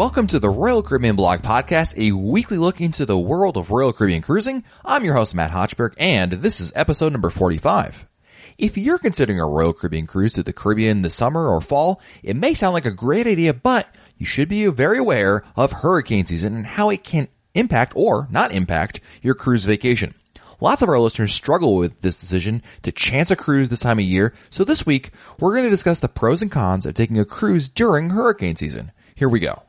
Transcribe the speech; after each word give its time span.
Welcome 0.00 0.28
to 0.28 0.38
the 0.38 0.48
Royal 0.48 0.82
Caribbean 0.82 1.14
Blog 1.14 1.42
Podcast, 1.42 1.92
a 1.98 2.12
weekly 2.12 2.56
look 2.56 2.80
into 2.80 3.04
the 3.04 3.18
world 3.18 3.58
of 3.58 3.70
Royal 3.70 3.92
Caribbean 3.92 4.22
cruising. 4.22 4.64
I'm 4.82 5.04
your 5.04 5.12
host, 5.12 5.34
Matt 5.34 5.50
Hochberg, 5.50 5.92
and 5.98 6.32
this 6.32 6.58
is 6.58 6.72
episode 6.74 7.12
number 7.12 7.28
45. 7.28 8.06
If 8.56 8.78
you're 8.78 8.96
considering 8.96 9.38
a 9.38 9.46
Royal 9.46 9.74
Caribbean 9.74 10.06
cruise 10.06 10.32
to 10.32 10.42
the 10.42 10.54
Caribbean 10.54 11.02
this 11.02 11.14
summer 11.14 11.46
or 11.46 11.60
fall, 11.60 12.00
it 12.22 12.34
may 12.34 12.54
sound 12.54 12.72
like 12.72 12.86
a 12.86 12.90
great 12.90 13.26
idea, 13.26 13.52
but 13.52 13.94
you 14.16 14.24
should 14.24 14.48
be 14.48 14.64
very 14.68 14.96
aware 14.96 15.44
of 15.54 15.70
hurricane 15.70 16.24
season 16.24 16.56
and 16.56 16.64
how 16.64 16.88
it 16.88 17.04
can 17.04 17.28
impact 17.52 17.92
or 17.94 18.26
not 18.30 18.52
impact 18.52 19.00
your 19.20 19.34
cruise 19.34 19.64
vacation. 19.64 20.14
Lots 20.62 20.80
of 20.80 20.88
our 20.88 20.98
listeners 20.98 21.34
struggle 21.34 21.76
with 21.76 22.00
this 22.00 22.18
decision 22.18 22.62
to 22.84 22.90
chance 22.90 23.30
a 23.30 23.36
cruise 23.36 23.68
this 23.68 23.80
time 23.80 23.98
of 23.98 24.06
year, 24.06 24.32
so 24.48 24.64
this 24.64 24.86
week 24.86 25.10
we're 25.38 25.52
going 25.52 25.64
to 25.64 25.68
discuss 25.68 26.00
the 26.00 26.08
pros 26.08 26.40
and 26.40 26.50
cons 26.50 26.86
of 26.86 26.94
taking 26.94 27.18
a 27.18 27.26
cruise 27.26 27.68
during 27.68 28.08
hurricane 28.08 28.56
season. 28.56 28.92
Here 29.14 29.28
we 29.28 29.40
go. 29.40 29.64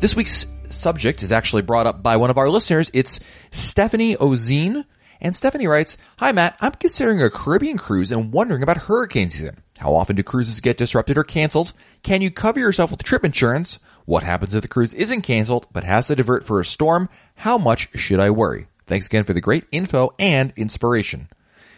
This 0.00 0.16
week's 0.16 0.46
subject 0.70 1.22
is 1.22 1.30
actually 1.30 1.60
brought 1.60 1.86
up 1.86 2.02
by 2.02 2.16
one 2.16 2.30
of 2.30 2.38
our 2.38 2.48
listeners. 2.48 2.90
It's 2.94 3.20
Stephanie 3.50 4.16
Ozine. 4.16 4.86
And 5.20 5.36
Stephanie 5.36 5.66
writes, 5.66 5.98
Hi 6.16 6.32
Matt, 6.32 6.56
I'm 6.58 6.72
considering 6.72 7.20
a 7.20 7.28
Caribbean 7.28 7.76
cruise 7.76 8.10
and 8.10 8.32
wondering 8.32 8.62
about 8.62 8.78
hurricane 8.78 9.28
season. 9.28 9.58
How 9.76 9.94
often 9.94 10.16
do 10.16 10.22
cruises 10.22 10.62
get 10.62 10.78
disrupted 10.78 11.18
or 11.18 11.22
canceled? 11.22 11.74
Can 12.02 12.22
you 12.22 12.30
cover 12.30 12.58
yourself 12.58 12.90
with 12.90 13.02
trip 13.02 13.26
insurance? 13.26 13.78
What 14.06 14.22
happens 14.22 14.54
if 14.54 14.62
the 14.62 14.68
cruise 14.68 14.94
isn't 14.94 15.20
canceled 15.20 15.66
but 15.70 15.84
has 15.84 16.06
to 16.06 16.16
divert 16.16 16.46
for 16.46 16.60
a 16.60 16.64
storm? 16.64 17.10
How 17.34 17.58
much 17.58 17.90
should 17.94 18.20
I 18.20 18.30
worry? 18.30 18.68
Thanks 18.86 19.04
again 19.04 19.24
for 19.24 19.34
the 19.34 19.42
great 19.42 19.64
info 19.70 20.14
and 20.18 20.54
inspiration. 20.56 21.28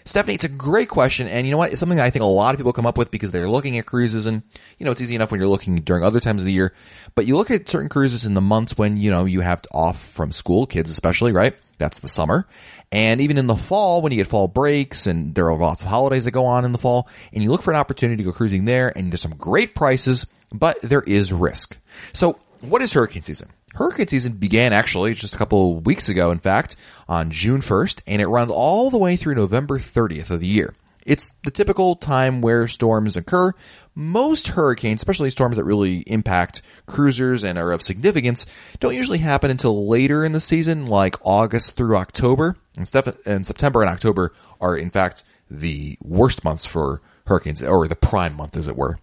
Stephanie, 0.05 0.35
it's 0.35 0.45
a 0.45 0.49
great 0.49 0.89
question, 0.89 1.29
and 1.29 1.47
you 1.47 1.53
know 1.53 1.59
what? 1.59 1.71
It's 1.71 1.81
something 1.81 2.01
I 2.01 2.11
think 2.11 2.23
a 2.23 2.27
lot 2.27 2.55
of 2.55 2.59
people 2.59 2.73
come 2.73 2.87
up 2.87 2.99
with 2.99 3.11
because 3.11 3.31
they're 3.31 3.49
looking 3.49 3.79
at 3.79 3.87
cruises, 3.87 4.27
and 4.27 4.43
you 4.79 4.85
know 4.85 4.91
it's 4.91 5.01
easy 5.01 5.15
enough 5.15 5.31
when 5.31 5.41
you're 5.41 5.49
looking 5.49 5.77
during 5.77 6.03
other 6.03 6.21
times 6.21 6.43
of 6.43 6.47
the 6.47 6.53
year. 6.53 6.75
But 7.15 7.27
you 7.27 7.37
look 7.37 7.51
at 7.51 7.69
certain 7.69 7.89
cruises 7.89 8.27
in 8.27 8.35
the 8.35 8.41
months 8.41 8.77
when 8.77 8.97
you 8.97 9.11
know 9.11 9.25
you 9.25 9.41
have 9.41 9.63
off 9.73 10.03
from 10.11 10.33
school, 10.33 10.67
kids 10.67 10.91
especially, 10.91 11.33
right? 11.33 11.55
That's 11.79 12.01
the 12.01 12.09
summer, 12.09 12.47
and 12.91 13.21
even 13.21 13.39
in 13.39 13.47
the 13.47 13.57
fall 13.57 14.03
when 14.03 14.13
you 14.13 14.19
get 14.19 14.29
fall 14.29 14.49
breaks, 14.49 15.07
and 15.07 15.35
there 15.35 15.49
are 15.51 15.57
lots 15.57 15.83
of 15.83 15.89
holidays 15.89 16.25
that 16.25 16.33
go 16.33 16.47
on 16.47 16.65
in 16.65 16.73
the 16.73 16.79
fall, 16.79 17.09
and 17.33 17.43
you 17.43 17.51
look 17.51 17.63
for 17.63 17.71
an 17.71 17.77
opportunity 17.79 18.23
to 18.23 18.31
go 18.31 18.33
cruising 18.33 18.65
there, 18.65 18.97
and 18.97 19.13
there's 19.13 19.21
some 19.21 19.37
great 19.37 19.75
prices, 19.75 20.27
but 20.53 20.81
there 20.83 21.03
is 21.03 21.33
risk. 21.33 21.77
So, 22.13 22.39
what 22.61 22.83
is 22.83 22.93
hurricane 22.93 23.23
season? 23.23 23.49
Hurricane 23.75 24.09
season 24.09 24.33
began 24.35 24.73
actually 24.73 25.15
just 25.15 25.35
a 25.35 25.39
couple 25.39 25.81
weeks 25.81 26.09
ago, 26.09 26.31
in 26.31 26.39
fact, 26.39 26.77
on 27.09 27.31
June 27.31 27.61
1st, 27.61 28.01
and 28.07 28.21
it 28.21 28.27
runs 28.27 28.51
all 28.51 28.91
the 28.91 28.99
way 28.99 29.17
through 29.17 29.35
November 29.35 29.79
30th 29.79 30.31
of 30.31 30.41
the 30.41 30.47
year. 30.47 30.75
It's 31.05 31.31
the 31.45 31.51
typical 31.51 31.97
time 31.97 32.43
where 32.43 32.69
storms 32.69 33.17
occur. 33.17 33.53
Most 33.95 34.49
hurricanes, 34.49 35.01
especially 35.01 35.31
storms 35.31 35.57
that 35.57 35.65
really 35.65 35.99
impact 36.01 36.63
cruisers 36.87 37.43
and 37.43 37.59
are 37.59 37.73
of 37.73 37.83
significance, 37.83 38.47
don't 38.79 38.95
usually 38.95 39.19
happen 39.19 39.51
until 39.51 39.89
later 39.89 40.25
in 40.25 40.33
the 40.33 40.41
season, 40.41 40.87
like 40.87 41.17
August 41.23 41.77
through 41.77 41.97
October. 41.97 42.57
And, 42.77 42.91
and 43.27 43.47
September 43.47 43.83
and 43.83 43.91
October 43.91 44.33
are, 44.61 44.77
in 44.77 44.91
fact, 44.91 45.25
the 45.51 45.99
worst 46.03 46.45
months 46.45 46.65
for 46.65 47.03
hurricanes, 47.27 47.63
or 47.63 47.89
the 47.89 47.97
prime 47.97 48.37
month, 48.37 48.57
as 48.57 48.69
it 48.69 48.77
were. 48.77 48.99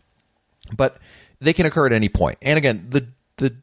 But 0.76 0.98
they 1.40 1.54
can 1.54 1.66
occur 1.66 1.86
at 1.86 1.94
any 1.94 2.10
point. 2.10 2.38
And 2.42 2.58
again, 2.58 2.88
the 2.90 3.08
the 3.38 3.56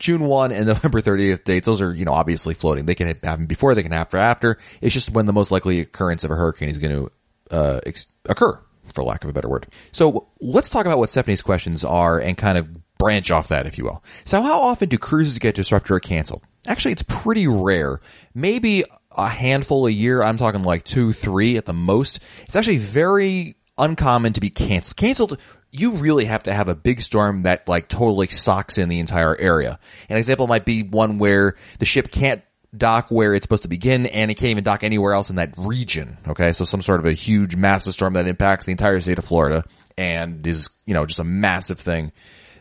June 0.00 0.22
1 0.22 0.50
and 0.50 0.66
November 0.66 1.00
30th 1.00 1.44
dates, 1.44 1.66
those 1.66 1.80
are, 1.80 1.94
you 1.94 2.04
know, 2.04 2.12
obviously 2.12 2.54
floating. 2.54 2.86
They 2.86 2.96
can 2.96 3.08
happen 3.22 3.46
before, 3.46 3.76
they 3.76 3.84
can 3.84 3.92
happen 3.92 4.18
after. 4.18 4.58
It's 4.80 4.92
just 4.92 5.10
when 5.10 5.26
the 5.26 5.32
most 5.32 5.52
likely 5.52 5.80
occurrence 5.80 6.24
of 6.24 6.32
a 6.32 6.34
hurricane 6.34 6.68
is 6.68 6.78
going 6.78 6.96
to 6.96 7.12
uh, 7.54 7.80
ex- 7.86 8.06
occur, 8.28 8.60
for 8.92 9.04
lack 9.04 9.22
of 9.22 9.30
a 9.30 9.32
better 9.32 9.48
word. 9.48 9.68
So 9.92 10.26
let's 10.40 10.68
talk 10.68 10.86
about 10.86 10.98
what 10.98 11.10
Stephanie's 11.10 11.42
questions 11.42 11.84
are 11.84 12.18
and 12.18 12.36
kind 12.36 12.58
of 12.58 12.68
branch 12.98 13.30
off 13.30 13.48
that, 13.48 13.66
if 13.66 13.78
you 13.78 13.84
will. 13.84 14.02
So 14.24 14.42
how 14.42 14.60
often 14.60 14.88
do 14.88 14.98
cruises 14.98 15.38
get 15.38 15.54
disrupted 15.54 15.90
or 15.92 16.00
canceled? 16.00 16.42
Actually, 16.66 16.92
it's 16.92 17.02
pretty 17.02 17.46
rare. 17.46 18.00
Maybe 18.34 18.84
a 19.16 19.28
handful 19.28 19.86
a 19.86 19.90
year. 19.90 20.22
I'm 20.22 20.36
talking 20.36 20.62
like 20.62 20.84
two, 20.84 21.12
three 21.12 21.56
at 21.56 21.66
the 21.66 21.72
most. 21.72 22.20
It's 22.42 22.56
actually 22.56 22.78
very 22.78 23.56
uncommon 23.78 24.34
to 24.34 24.40
be 24.40 24.50
canceled. 24.50 24.96
Canceled 24.96 25.38
you 25.72 25.92
really 25.92 26.24
have 26.24 26.44
to 26.44 26.52
have 26.52 26.68
a 26.68 26.74
big 26.74 27.00
storm 27.00 27.42
that 27.42 27.68
like 27.68 27.88
totally 27.88 28.28
socks 28.28 28.78
in 28.78 28.88
the 28.88 28.98
entire 28.98 29.36
area. 29.36 29.78
An 30.08 30.16
example 30.16 30.46
might 30.46 30.64
be 30.64 30.82
one 30.82 31.18
where 31.18 31.56
the 31.78 31.84
ship 31.84 32.10
can't 32.10 32.42
dock 32.76 33.10
where 33.10 33.34
it's 33.34 33.44
supposed 33.44 33.62
to 33.62 33.68
begin 33.68 34.06
and 34.06 34.30
it 34.30 34.34
can't 34.34 34.50
even 34.50 34.64
dock 34.64 34.84
anywhere 34.84 35.12
else 35.12 35.30
in 35.30 35.36
that 35.36 35.54
region. 35.56 36.18
Okay. 36.28 36.52
So 36.52 36.64
some 36.64 36.82
sort 36.82 37.00
of 37.00 37.06
a 37.06 37.12
huge 37.12 37.56
massive 37.56 37.94
storm 37.94 38.14
that 38.14 38.26
impacts 38.26 38.66
the 38.66 38.72
entire 38.72 39.00
state 39.00 39.18
of 39.18 39.24
Florida 39.24 39.64
and 39.96 40.46
is, 40.46 40.70
you 40.86 40.94
know, 40.94 41.06
just 41.06 41.20
a 41.20 41.24
massive 41.24 41.78
thing. 41.78 42.12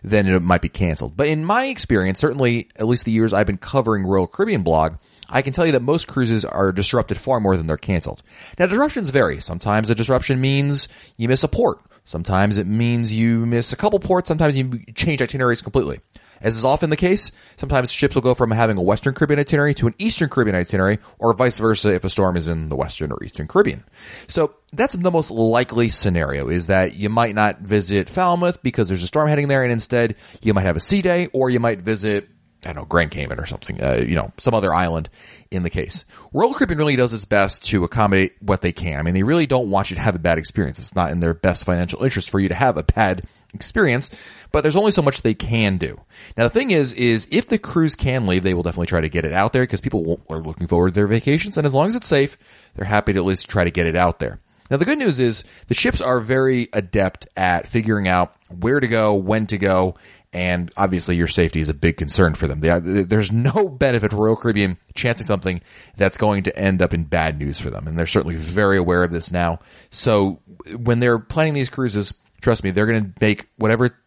Then 0.02 0.28
it 0.28 0.42
might 0.42 0.62
be 0.62 0.70
canceled. 0.70 1.18
But 1.18 1.28
in 1.28 1.44
my 1.44 1.66
experience, 1.66 2.20
certainly 2.20 2.70
at 2.78 2.88
least 2.88 3.06
the 3.06 3.12
years 3.12 3.34
I've 3.34 3.48
been 3.48 3.58
covering 3.58 4.06
Royal 4.06 4.28
Caribbean 4.28 4.64
blog, 4.64 4.96
I 5.28 5.42
can 5.42 5.52
tell 5.52 5.66
you 5.66 5.74
that 5.74 5.82
most 5.82 6.08
cruises 6.08 6.46
are 6.46 6.72
disrupted 6.72 7.18
far 7.18 7.40
more 7.40 7.58
than 7.58 7.68
they're 7.68 7.78
canceled. 7.78 8.24
Now 8.58 8.68
disruptions 8.68 9.10
vary. 9.10 9.42
Sometimes 9.42 9.90
a 9.90 9.96
disruption 9.96 10.40
means 10.40 10.88
you 11.18 11.28
miss 11.28 11.44
a 11.44 11.48
port 11.48 11.82
Sometimes 12.10 12.58
it 12.58 12.66
means 12.66 13.14
you 13.14 13.46
miss 13.46 13.72
a 13.72 13.76
couple 13.76 14.00
ports. 14.00 14.30
Sometimes 14.30 14.58
you 14.58 14.84
change 14.96 15.22
itineraries 15.22 15.62
completely. 15.62 16.00
As 16.42 16.58
is 16.58 16.66
often 16.66 16.90
the 16.90 16.96
case, 16.96 17.32
sometimes 17.56 17.92
ships 17.92 18.16
will 18.16 18.24
go 18.24 18.34
from 18.34 18.50
having 18.50 18.78
a 18.78 18.82
Western 18.82 19.14
Caribbean 19.14 19.40
itinerary 19.40 19.76
to 19.76 19.86
an 19.86 19.94
Eastern 20.00 20.28
Caribbean 20.28 20.56
itinerary, 20.56 20.98
or 21.20 21.36
vice 21.36 21.60
versa 21.60 21.94
if 21.94 22.04
a 22.04 22.10
storm 22.10 22.36
is 22.36 22.48
in 22.48 22.70
the 22.70 22.76
Western 22.76 23.12
or 23.12 23.24
Eastern 23.24 23.48
Caribbean. 23.48 23.84
So 24.28 24.56
that's 24.74 24.96
the 24.96 25.12
most 25.12 25.30
likely 25.30 25.90
scenario 25.90 26.50
is 26.50 26.66
that 26.66 26.96
you 26.96 27.10
might 27.10 27.36
not 27.36 27.60
visit 27.60 28.10
Falmouth 28.10 28.64
because 28.64 28.88
there's 28.88 29.04
a 29.04 29.08
storm 29.08 29.30
heading 29.30 29.48
there 29.48 29.62
and 29.62 29.72
instead 29.72 30.16
you 30.42 30.56
might 30.56 30.66
have 30.66 30.78
a 30.78 30.82
sea 30.82 31.04
day 31.04 31.28
or 31.32 31.52
you 31.52 31.60
might 31.60 31.82
visit 31.82 32.28
I 32.66 32.74
don't 32.74 32.76
know, 32.76 32.86
Grand 32.86 33.12
Cayman 33.12 33.40
or 33.40 33.46
something, 33.46 33.82
uh, 33.82 34.04
you 34.06 34.16
know, 34.16 34.34
some 34.38 34.54
other 34.54 34.74
island 34.74 35.10
in 35.52 35.64
the 35.64 35.70
case. 35.70 36.04
Royal 36.32 36.54
Caribbean 36.54 36.78
really 36.78 36.96
does 36.96 37.14
its 37.14 37.26
best 37.26 37.64
to 37.66 37.84
accommodate 37.84 38.36
what 38.42 38.62
they 38.62 38.72
can. 38.72 39.00
I 39.00 39.04
mean, 39.04 39.14
they 39.14 39.24
really 39.24 39.48
don't 39.48 39.70
want 39.70 39.90
you 39.90 39.96
to 39.96 40.02
have 40.02 40.16
a 40.16 40.20
bad 40.20 40.38
experience. 40.38 40.78
It's 40.78 40.96
not 40.96 41.12
in 41.12 41.20
their 41.20 41.34
best 41.34 41.66
financial 41.66 42.04
interest 42.04 42.30
for 42.30 42.40
you 42.40 42.50
to 42.50 42.56
have 42.56 42.78
a 42.78 42.84
bad 42.84 43.24
experience, 43.54 44.12
but 44.52 44.62
there's 44.62 44.76
only 44.76 44.92
so 44.92 45.02
much 45.02 45.22
they 45.22 45.34
can 45.34 45.78
do. 45.78 46.00
Now 46.38 46.44
the 46.44 46.52
thing 46.52 46.72
is, 46.72 46.94
is 46.94 47.28
if 47.32 47.48
the 47.48 47.58
cruise 47.58 47.96
can 47.96 48.28
leave, 48.28 48.44
they 48.44 48.54
will 48.54 48.64
definitely 48.64 48.88
try 48.88 49.02
to 49.02 49.10
get 49.10 49.26
it 49.26 49.34
out 49.34 49.54
there 49.54 49.64
because 49.64 49.82
people 49.82 50.22
are 50.30 50.40
looking 50.40 50.68
forward 50.68 50.90
to 50.90 50.96
their 50.96 51.08
vacations 51.08 51.58
and 51.58 51.66
as 51.66 51.74
long 51.74 51.88
as 51.88 51.96
it's 51.96 52.08
safe, 52.08 52.38
they're 52.76 52.86
happy 52.86 53.14
to 53.14 53.20
at 53.20 53.26
least 53.26 53.50
try 53.50 53.64
to 53.64 53.72
get 53.72 53.88
it 53.88 53.96
out 53.96 54.20
there. 54.20 54.40
Now 54.70 54.78
the 54.78 54.86
good 54.86 55.00
news 55.00 55.20
is 55.20 55.46
the 55.68 55.74
ships 55.74 56.00
are 56.00 56.20
very 56.20 56.70
adept 56.74 57.28
at 57.36 57.68
figuring 57.68 58.08
out 58.08 58.36
where 58.50 58.80
to 58.80 58.88
go, 58.88 59.16
when 59.16 59.48
to 59.48 59.58
go, 59.58 59.96
and 60.32 60.72
obviously 60.78 61.16
your 61.16 61.28
safety 61.28 61.60
is 61.60 61.70
a 61.70 61.74
big 61.74 61.98
concern 61.98 62.36
for 62.36 62.48
them. 62.48 62.64
Are, 62.64 62.80
there's 62.80 63.32
no 63.32 63.68
benefit 63.68 64.12
for 64.12 64.18
Royal 64.18 64.36
Caribbean 64.36 64.78
chancing 64.94 65.26
something 65.26 65.62
that's 65.98 66.18
going 66.18 66.44
to 66.44 66.58
end 66.58 66.82
up 66.82 66.94
in 66.94 67.04
bad 67.04 67.40
news 67.40 67.58
for 67.58 67.70
them, 67.70 67.88
and 67.88 67.98
they're 67.98 68.08
certainly 68.08 68.36
very 68.36 68.78
aware 68.78 69.04
of 69.04 69.12
this 69.12 69.32
now. 69.32 69.60
So 69.90 70.40
when 70.76 71.00
they're 71.00 71.20
planning 71.20 71.54
these 71.54 71.70
cruises, 71.70 72.14
trust 72.42 72.64
me, 72.64 72.72
they're 72.72 72.86
going 72.86 73.06
to 73.06 73.12
make 73.20 73.48
whatever 73.58 73.98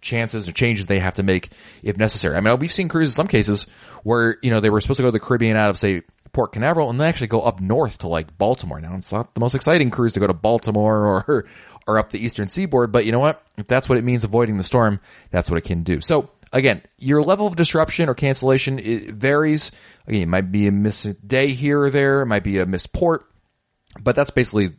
chances 0.00 0.48
or 0.48 0.52
changes 0.52 0.88
they 0.88 0.98
have 0.98 1.14
to 1.14 1.22
make 1.22 1.50
if 1.82 1.96
necessary. 1.96 2.36
I 2.36 2.40
mean, 2.40 2.58
we've 2.58 2.72
seen 2.72 2.88
cruises, 2.88 3.14
in 3.14 3.16
some 3.16 3.28
cases 3.28 3.66
where 4.02 4.36
you 4.42 4.50
know 4.50 4.60
they 4.60 4.70
were 4.70 4.80
supposed 4.80 4.96
to 4.96 5.04
go 5.04 5.08
to 5.08 5.12
the 5.12 5.20
Caribbean 5.20 5.56
out 5.56 5.70
of 5.70 5.78
say 5.78 6.02
Port 6.32 6.52
Canaveral, 6.52 6.90
and 6.90 7.00
they 7.00 7.06
actually 7.06 7.26
go 7.26 7.42
up 7.42 7.60
north 7.60 7.98
to 7.98 8.08
like 8.08 8.38
Baltimore. 8.38 8.80
Now 8.80 8.94
it's 8.96 9.12
not 9.12 9.34
the 9.34 9.40
most 9.40 9.54
exciting 9.54 9.90
cruise 9.90 10.12
to 10.14 10.20
go 10.20 10.26
to 10.26 10.34
Baltimore 10.34 11.06
or 11.28 11.46
or 11.86 11.98
up 11.98 12.10
the 12.10 12.24
eastern 12.24 12.48
seaboard. 12.48 12.92
But 12.92 13.06
you 13.06 13.12
know 13.12 13.18
what? 13.18 13.42
If 13.56 13.66
that's 13.66 13.88
what 13.88 13.98
it 13.98 14.04
means 14.04 14.24
avoiding 14.24 14.56
the 14.56 14.64
storm, 14.64 15.00
that's 15.30 15.50
what 15.50 15.58
it 15.58 15.64
can 15.64 15.82
do. 15.82 16.00
So 16.00 16.30
again, 16.52 16.82
your 16.98 17.22
level 17.22 17.46
of 17.46 17.56
disruption 17.56 18.08
or 18.08 18.14
cancellation 18.14 18.78
varies. 19.14 19.72
Again, 20.06 20.22
it 20.22 20.28
might 20.28 20.52
be 20.52 20.66
a 20.66 20.72
missed 20.72 21.26
day 21.26 21.52
here 21.52 21.80
or 21.80 21.90
there. 21.90 22.22
It 22.22 22.26
might 22.26 22.44
be 22.44 22.58
a 22.58 22.66
missed 22.66 22.92
port, 22.92 23.26
but 24.00 24.16
that's 24.16 24.30
basically 24.30 24.74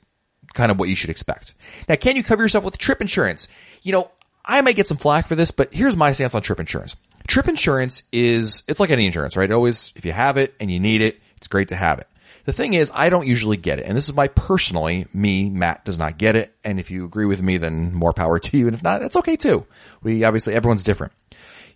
kind 0.53 0.71
of 0.71 0.79
what 0.79 0.89
you 0.89 0.95
should 0.95 1.09
expect. 1.09 1.53
Now, 1.89 1.95
can 1.95 2.15
you 2.15 2.23
cover 2.23 2.43
yourself 2.43 2.63
with 2.63 2.77
trip 2.77 3.01
insurance? 3.01 3.47
You 3.81 3.91
know, 3.91 4.11
I 4.45 4.61
might 4.61 4.75
get 4.75 4.87
some 4.87 4.97
flack 4.97 5.27
for 5.27 5.35
this, 5.35 5.51
but 5.51 5.73
here's 5.73 5.95
my 5.95 6.11
stance 6.11 6.35
on 6.35 6.41
trip 6.41 6.59
insurance. 6.59 6.95
Trip 7.27 7.47
insurance 7.47 8.03
is, 8.11 8.63
it's 8.67 8.79
like 8.79 8.89
any 8.89 9.05
insurance, 9.05 9.37
right? 9.37 9.49
Always, 9.49 9.93
if 9.95 10.05
you 10.05 10.11
have 10.11 10.37
it 10.37 10.53
and 10.59 10.69
you 10.69 10.79
need 10.79 11.01
it, 11.01 11.19
it's 11.43 11.49
great 11.49 11.67
to 11.67 11.75
have 11.75 11.99
it. 11.99 12.07
The 12.45 12.53
thing 12.53 12.73
is, 12.73 12.89
I 12.93 13.09
don't 13.09 13.27
usually 13.27 13.57
get 13.57 13.79
it. 13.79 13.85
And 13.85 13.97
this 13.97 14.07
is 14.07 14.15
my 14.15 14.29
personally, 14.29 15.07
me, 15.13 15.49
Matt 15.49 15.83
does 15.83 15.97
not 15.97 16.17
get 16.17 16.37
it. 16.37 16.55
And 16.63 16.79
if 16.79 16.89
you 16.89 17.03
agree 17.03 17.25
with 17.25 17.41
me, 17.41 17.57
then 17.57 17.93
more 17.93 18.13
power 18.13 18.39
to 18.47 18.57
you. 18.57 18.67
And 18.67 18.73
if 18.73 18.81
not, 18.81 19.01
that's 19.01 19.17
okay 19.17 19.35
too. 19.35 19.65
We 20.01 20.23
obviously, 20.23 20.53
everyone's 20.53 20.85
different. 20.85 21.11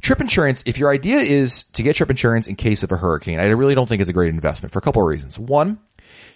Trip 0.02 0.22
insurance, 0.22 0.64
if 0.66 0.78
your 0.78 0.90
idea 0.90 1.18
is 1.18 1.64
to 1.74 1.84
get 1.84 1.98
trip 1.98 2.10
insurance 2.10 2.48
in 2.48 2.56
case 2.56 2.82
of 2.82 2.94
a 2.94 2.98
hurricane, 2.98 3.42
I 3.42 3.48
really 3.48 3.76
don't 3.76 3.90
think 3.90 4.00
it's 4.00 4.10
a 4.10 4.14
great 4.14 4.30
investment 4.30 4.72
for 4.72 4.80
a 4.80 4.82
couple 4.82 5.02
of 5.02 5.08
reasons. 5.10 5.38
One, 5.38 5.80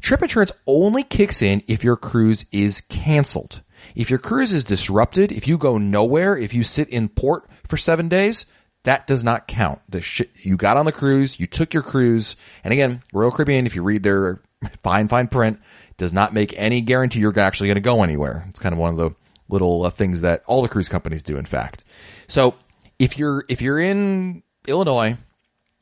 trip 0.01 0.21
insurance 0.21 0.51
only 0.67 1.03
kicks 1.03 1.41
in 1.41 1.63
if 1.67 1.85
your 1.85 1.95
cruise 1.95 2.45
is 2.51 2.81
canceled. 2.81 3.61
If 3.95 4.09
your 4.09 4.19
cruise 4.19 4.51
is 4.51 4.65
disrupted, 4.65 5.31
if 5.31 5.47
you 5.47 5.57
go 5.57 5.77
nowhere, 5.77 6.35
if 6.35 6.53
you 6.53 6.63
sit 6.63 6.89
in 6.89 7.07
port 7.07 7.47
for 7.65 7.77
seven 7.77 8.09
days, 8.09 8.45
that 8.83 9.07
does 9.07 9.23
not 9.23 9.47
count. 9.47 9.81
The 9.89 10.01
shit 10.01 10.31
you 10.43 10.57
got 10.57 10.77
on 10.77 10.85
the 10.85 10.91
cruise, 10.91 11.39
you 11.39 11.47
took 11.47 11.73
your 11.73 11.83
cruise, 11.83 12.35
and 12.63 12.71
again, 12.71 13.01
Royal 13.13 13.31
Caribbean, 13.31 13.65
if 13.65 13.75
you 13.75 13.83
read 13.83 14.03
their 14.03 14.41
fine, 14.83 15.07
fine 15.07 15.27
print, 15.27 15.59
does 15.97 16.13
not 16.13 16.33
make 16.33 16.57
any 16.57 16.81
guarantee 16.81 17.19
you're 17.19 17.37
actually 17.39 17.67
going 17.67 17.75
to 17.75 17.81
go 17.81 18.03
anywhere. 18.03 18.45
It's 18.49 18.59
kind 18.59 18.73
of 18.73 18.79
one 18.79 18.89
of 18.89 18.97
the 18.97 19.11
little 19.49 19.83
uh, 19.83 19.89
things 19.89 20.21
that 20.21 20.43
all 20.47 20.61
the 20.61 20.69
cruise 20.69 20.89
companies 20.89 21.23
do. 21.23 21.37
In 21.37 21.45
fact, 21.45 21.83
so 22.27 22.55
if 22.97 23.17
you're 23.17 23.43
if 23.49 23.61
you're 23.61 23.79
in 23.79 24.41
Illinois 24.67 25.17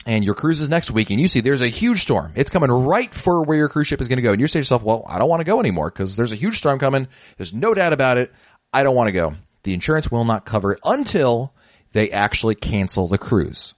and 0.06 0.26
your 0.26 0.34
cruise 0.36 0.60
is 0.60 0.70
next 0.70 0.92
week 0.92 1.10
and 1.10 1.20
you 1.22 1.28
see 1.28 1.40
there's 1.40 1.62
a 1.62 1.68
huge 1.68 2.02
storm, 2.02 2.34
it's 2.36 2.50
coming 2.50 2.72
right 2.72 3.14
for 3.14 3.44
where 3.44 3.58
your 3.58 3.70
cruise 3.70 3.88
ship 3.88 4.02
is 4.02 4.10
going 4.10 4.18
to 4.18 4.24
go, 4.24 4.32
and 4.32 4.42
you 4.42 4.48
say 4.48 4.54
to 4.54 4.60
yourself, 4.60 4.84
"Well, 4.84 5.06
I 5.08 5.20
don't 5.20 5.30
want 5.30 5.40
to 5.40 5.46
go 5.46 5.60
anymore 5.60 5.90
because 5.90 6.16
there's 6.18 6.34
a 6.34 6.38
huge 6.38 6.58
storm 6.58 6.80
coming. 6.80 7.08
There's 7.38 7.54
no 7.54 7.74
doubt 7.74 7.94
about 7.94 8.18
it. 8.18 8.34
I 8.74 8.84
don't 8.84 8.96
want 8.96 9.08
to 9.08 9.14
go." 9.14 9.36
The 9.64 9.74
insurance 9.74 10.10
will 10.10 10.26
not 10.26 10.46
cover 10.46 10.74
it 10.74 10.80
until 10.84 11.54
they 11.92 12.12
actually 12.12 12.56
cancel 12.56 13.08
the 13.08 13.18
cruise. 13.18 13.74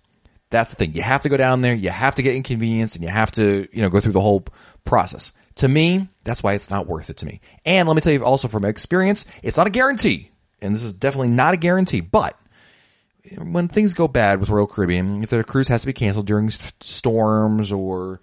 That's 0.50 0.69
the 0.69 0.75
thing. 0.75 0.94
You 0.94 1.02
have 1.02 1.22
to 1.22 1.30
go 1.30 1.38
down 1.38 1.62
there. 1.62 1.74
You 1.74 1.90
have 1.90 2.16
to 2.16 2.24
get 2.24 2.36
inconvenienced 2.36 2.96
and 2.96 3.06
you 3.06 3.10
have 3.10 3.31
to, 3.31 3.68
you 3.72 3.81
know, 3.81 3.90
go 3.90 4.02
through 4.02 4.12
the 4.12 4.22
whole 4.22 4.46
process. 4.84 5.31
To 5.56 5.68
me, 5.68 6.10
that's 6.24 6.44
why 6.44 6.54
it's 6.54 6.69
not 6.69 6.88
worth 6.88 7.10
it 7.10 7.18
to 7.18 7.25
me. 7.25 7.40
And 7.66 7.88
let 7.88 7.96
me 7.96 8.02
tell 8.02 8.13
you 8.13 8.24
also 8.24 8.48
from 8.48 8.66
experience, 8.66 9.25
it's 9.44 9.58
not 9.58 9.68
a 9.68 9.72
guarantee. 9.72 10.31
And 10.62 10.75
this 10.75 10.84
is 10.84 10.94
definitely 10.94 11.30
not 11.30 11.54
a 11.54 11.58
guarantee, 11.58 12.02
but 12.02 12.38
when 13.38 13.68
things 13.68 13.94
go 13.94 14.08
bad 14.08 14.40
with 14.40 14.50
Royal 14.50 14.68
Caribbean, 14.68 15.24
if 15.24 15.30
the 15.30 15.44
cruise 15.44 15.68
has 15.68 15.81
to 15.81 15.88
be 15.88 15.94
canceled 15.94 16.25
during 16.25 16.52
storms 16.80 17.72
or, 17.72 18.19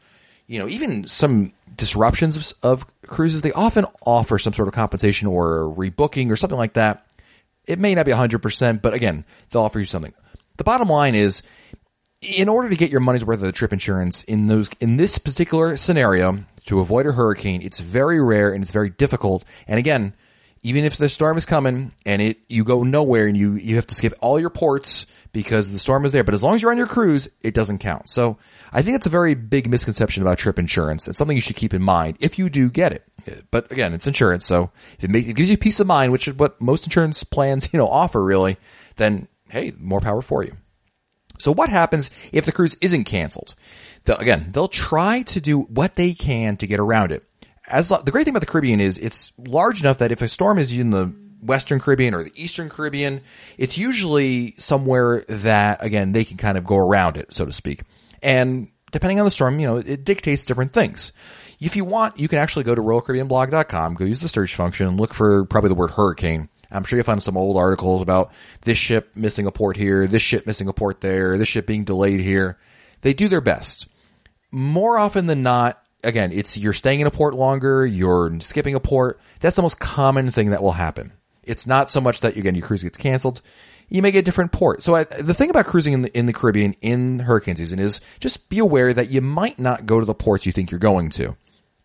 you 0.46 0.58
know, 0.58 0.68
even 0.68 1.04
some 1.04 1.52
disruptions 1.76 2.36
of, 2.36 2.52
of 2.62 3.02
cruises, 3.06 3.42
they 3.42 3.52
often 3.52 3.86
offer 4.04 4.38
some 4.38 4.52
sort 4.52 4.68
of 4.68 4.74
compensation 4.74 5.28
or 5.28 5.62
rebooking 5.74 6.30
or 6.30 6.36
something 6.36 6.58
like 6.58 6.74
that. 6.74 7.06
It 7.68 7.78
may 7.78 7.94
not 7.94 8.06
be 8.06 8.12
100%, 8.12 8.82
but 8.82 8.94
again, 8.94 9.24
they'll 9.50 9.62
offer 9.62 9.78
you 9.78 9.84
something. 9.84 10.14
The 10.56 10.64
bottom 10.64 10.88
line 10.88 11.14
is, 11.14 11.42
in 12.20 12.48
order 12.48 12.68
to 12.68 12.76
get 12.76 12.90
your 12.90 13.00
money's 13.00 13.24
worth 13.24 13.36
of 13.36 13.46
the 13.46 13.52
trip 13.52 13.72
insurance 13.72 14.24
in 14.24 14.48
those, 14.48 14.70
in 14.80 14.96
this 14.96 15.18
particular 15.18 15.76
scenario, 15.76 16.44
to 16.64 16.80
avoid 16.80 17.06
a 17.06 17.12
hurricane, 17.12 17.62
it's 17.62 17.78
very 17.78 18.20
rare 18.20 18.52
and 18.52 18.62
it's 18.62 18.72
very 18.72 18.90
difficult. 18.90 19.44
And 19.66 19.78
again, 19.78 20.14
even 20.62 20.84
if 20.84 20.96
the 20.96 21.08
storm 21.08 21.38
is 21.38 21.46
coming 21.46 21.92
and 22.04 22.20
it, 22.20 22.38
you 22.48 22.64
go 22.64 22.82
nowhere 22.82 23.26
and 23.26 23.36
you, 23.36 23.54
you 23.54 23.76
have 23.76 23.86
to 23.86 23.94
skip 23.94 24.12
all 24.20 24.40
your 24.40 24.50
ports 24.50 25.06
because 25.32 25.70
the 25.70 25.78
storm 25.78 26.04
is 26.04 26.12
there. 26.12 26.24
But 26.24 26.34
as 26.34 26.42
long 26.42 26.56
as 26.56 26.62
you're 26.62 26.70
on 26.70 26.78
your 26.78 26.86
cruise, 26.86 27.28
it 27.40 27.54
doesn't 27.54 27.78
count. 27.78 28.10
So 28.10 28.38
I 28.72 28.82
think 28.82 28.96
it's 28.96 29.06
a 29.06 29.10
very 29.10 29.34
big 29.34 29.68
misconception 29.68 30.22
about 30.22 30.38
trip 30.38 30.58
insurance. 30.58 31.06
It's 31.08 31.18
something 31.18 31.36
you 31.36 31.40
should 31.40 31.56
keep 31.56 31.74
in 31.74 31.82
mind 31.82 32.16
if 32.20 32.38
you 32.38 32.50
do 32.50 32.70
get 32.70 32.92
it. 32.92 33.04
But 33.50 33.70
again, 33.72 33.94
it's 33.94 34.06
insurance. 34.06 34.46
So 34.46 34.70
if 34.98 35.04
it 35.04 35.10
makes, 35.10 35.28
it 35.28 35.34
gives 35.34 35.50
you 35.50 35.56
peace 35.56 35.80
of 35.80 35.86
mind, 35.86 36.12
which 36.12 36.28
is 36.28 36.34
what 36.34 36.60
most 36.60 36.84
insurance 36.84 37.24
plans, 37.24 37.68
you 37.72 37.78
know, 37.78 37.88
offer 37.88 38.22
really, 38.22 38.56
then 38.96 39.28
hey, 39.48 39.72
more 39.78 40.00
power 40.00 40.22
for 40.22 40.44
you. 40.44 40.56
So 41.38 41.52
what 41.52 41.70
happens 41.70 42.10
if 42.32 42.44
the 42.44 42.52
cruise 42.52 42.76
isn't 42.80 43.04
canceled? 43.04 43.54
The, 44.04 44.18
again, 44.18 44.50
they'll 44.52 44.68
try 44.68 45.22
to 45.22 45.40
do 45.40 45.60
what 45.60 45.96
they 45.96 46.14
can 46.14 46.56
to 46.58 46.66
get 46.66 46.80
around 46.80 47.12
it. 47.12 47.24
As 47.66 47.90
the 47.90 48.10
great 48.10 48.24
thing 48.24 48.32
about 48.32 48.40
the 48.40 48.46
Caribbean 48.46 48.80
is 48.80 48.98
it's 48.98 49.32
large 49.38 49.80
enough 49.80 49.98
that 49.98 50.10
if 50.10 50.22
a 50.22 50.28
storm 50.28 50.58
is 50.58 50.72
in 50.72 50.90
the 50.90 51.14
Western 51.40 51.80
Caribbean 51.80 52.14
or 52.14 52.24
the 52.24 52.32
Eastern 52.34 52.68
Caribbean, 52.68 53.20
it's 53.56 53.78
usually 53.78 54.54
somewhere 54.58 55.24
that 55.28 55.84
again 55.84 56.12
they 56.12 56.24
can 56.24 56.36
kind 56.36 56.58
of 56.58 56.64
go 56.64 56.76
around 56.76 57.16
it, 57.16 57.32
so 57.32 57.44
to 57.44 57.52
speak. 57.52 57.82
And 58.22 58.70
depending 58.90 59.20
on 59.20 59.24
the 59.24 59.30
storm, 59.30 59.60
you 59.60 59.66
know, 59.66 59.76
it 59.76 60.04
dictates 60.04 60.44
different 60.44 60.72
things. 60.72 61.12
If 61.60 61.74
you 61.74 61.84
want, 61.84 62.20
you 62.20 62.28
can 62.28 62.38
actually 62.38 62.64
go 62.64 62.74
to 62.74 62.82
RoyalCaribbeanBlog.com, 62.82 63.94
go 63.94 64.04
use 64.04 64.20
the 64.20 64.28
search 64.28 64.54
function, 64.54 64.96
look 64.96 65.12
for 65.12 65.44
probably 65.46 65.68
the 65.68 65.74
word 65.74 65.90
hurricane, 65.90 66.48
I'm 66.70 66.84
sure 66.84 66.98
you'll 66.98 67.04
find 67.04 67.22
some 67.22 67.36
old 67.36 67.56
articles 67.56 68.02
about 68.02 68.32
this 68.62 68.78
ship 68.78 69.10
missing 69.14 69.46
a 69.46 69.52
port 69.52 69.76
here, 69.76 70.06
this 70.06 70.22
ship 70.22 70.46
missing 70.46 70.68
a 70.68 70.72
port 70.72 71.00
there, 71.00 71.38
this 71.38 71.48
ship 71.48 71.66
being 71.66 71.84
delayed 71.84 72.20
here. 72.20 72.58
They 73.00 73.14
do 73.14 73.28
their 73.28 73.40
best. 73.40 73.88
More 74.50 74.98
often 74.98 75.26
than 75.26 75.42
not, 75.42 75.82
again, 76.04 76.32
it's 76.32 76.56
you're 76.56 76.72
staying 76.72 77.00
in 77.00 77.06
a 77.06 77.10
port 77.10 77.34
longer, 77.34 77.86
you're 77.86 78.38
skipping 78.40 78.74
a 78.74 78.80
port. 78.80 79.18
That's 79.40 79.56
the 79.56 79.62
most 79.62 79.80
common 79.80 80.30
thing 80.30 80.50
that 80.50 80.62
will 80.62 80.72
happen. 80.72 81.12
It's 81.42 81.66
not 81.66 81.90
so 81.90 82.00
much 82.00 82.20
that 82.20 82.36
again 82.36 82.54
your 82.54 82.66
cruise 82.66 82.82
gets 82.82 82.98
canceled. 82.98 83.40
You 83.88 84.02
may 84.02 84.10
get 84.10 84.18
a 84.18 84.22
different 84.22 84.52
port. 84.52 84.82
So 84.82 84.94
I, 84.94 85.04
the 85.04 85.32
thing 85.32 85.48
about 85.48 85.64
cruising 85.64 85.94
in 85.94 86.02
the, 86.02 86.18
in 86.18 86.26
the 86.26 86.34
Caribbean 86.34 86.74
in 86.82 87.20
hurricane 87.20 87.56
season 87.56 87.78
is 87.78 88.02
just 88.20 88.50
be 88.50 88.58
aware 88.58 88.92
that 88.92 89.10
you 89.10 89.22
might 89.22 89.58
not 89.58 89.86
go 89.86 89.98
to 89.98 90.04
the 90.04 90.14
ports 90.14 90.44
you 90.44 90.52
think 90.52 90.70
you're 90.70 90.78
going 90.78 91.08
to, 91.10 91.36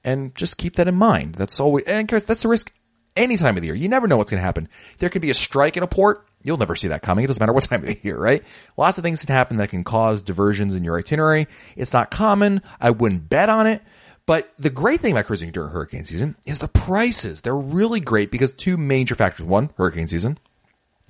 and 0.03 0.35
just 0.35 0.57
keep 0.57 0.75
that 0.75 0.87
in 0.87 0.95
mind. 0.95 1.35
That's 1.35 1.59
always 1.59 1.85
and 1.85 2.07
that's 2.07 2.41
the 2.41 2.47
risk 2.47 2.71
any 3.15 3.37
time 3.37 3.57
of 3.57 3.61
the 3.61 3.67
year. 3.67 3.75
You 3.75 3.89
never 3.89 4.07
know 4.07 4.17
what's 4.17 4.31
going 4.31 4.39
to 4.39 4.45
happen. 4.45 4.69
There 4.99 5.09
could 5.09 5.21
be 5.21 5.29
a 5.29 5.35
strike 5.35 5.77
in 5.77 5.83
a 5.83 5.87
port. 5.87 6.25
You'll 6.43 6.57
never 6.57 6.75
see 6.75 6.89
that 6.89 7.01
coming. 7.01 7.23
It 7.23 7.27
doesn't 7.27 7.39
matter 7.39 7.53
what 7.53 7.63
time 7.69 7.81
of 7.81 7.87
the 7.87 7.99
year, 8.01 8.17
right? 8.17 8.43
Lots 8.77 8.97
of 8.97 9.03
things 9.03 9.23
can 9.23 9.33
happen 9.33 9.57
that 9.57 9.69
can 9.69 9.83
cause 9.83 10.21
diversions 10.21 10.75
in 10.75 10.83
your 10.83 10.97
itinerary. 10.97 11.47
It's 11.75 11.93
not 11.93 12.11
common. 12.11 12.61
I 12.81 12.91
wouldn't 12.91 13.29
bet 13.29 13.49
on 13.49 13.67
it. 13.67 13.81
But 14.25 14.53
the 14.57 14.69
great 14.69 15.01
thing 15.01 15.11
about 15.11 15.25
cruising 15.25 15.51
during 15.51 15.71
hurricane 15.71 16.05
season 16.05 16.35
is 16.45 16.59
the 16.59 16.69
prices. 16.69 17.41
They're 17.41 17.55
really 17.55 17.99
great 17.99 18.31
because 18.31 18.53
two 18.53 18.77
major 18.77 19.15
factors. 19.15 19.45
One, 19.45 19.69
hurricane 19.77 20.07
season. 20.07 20.37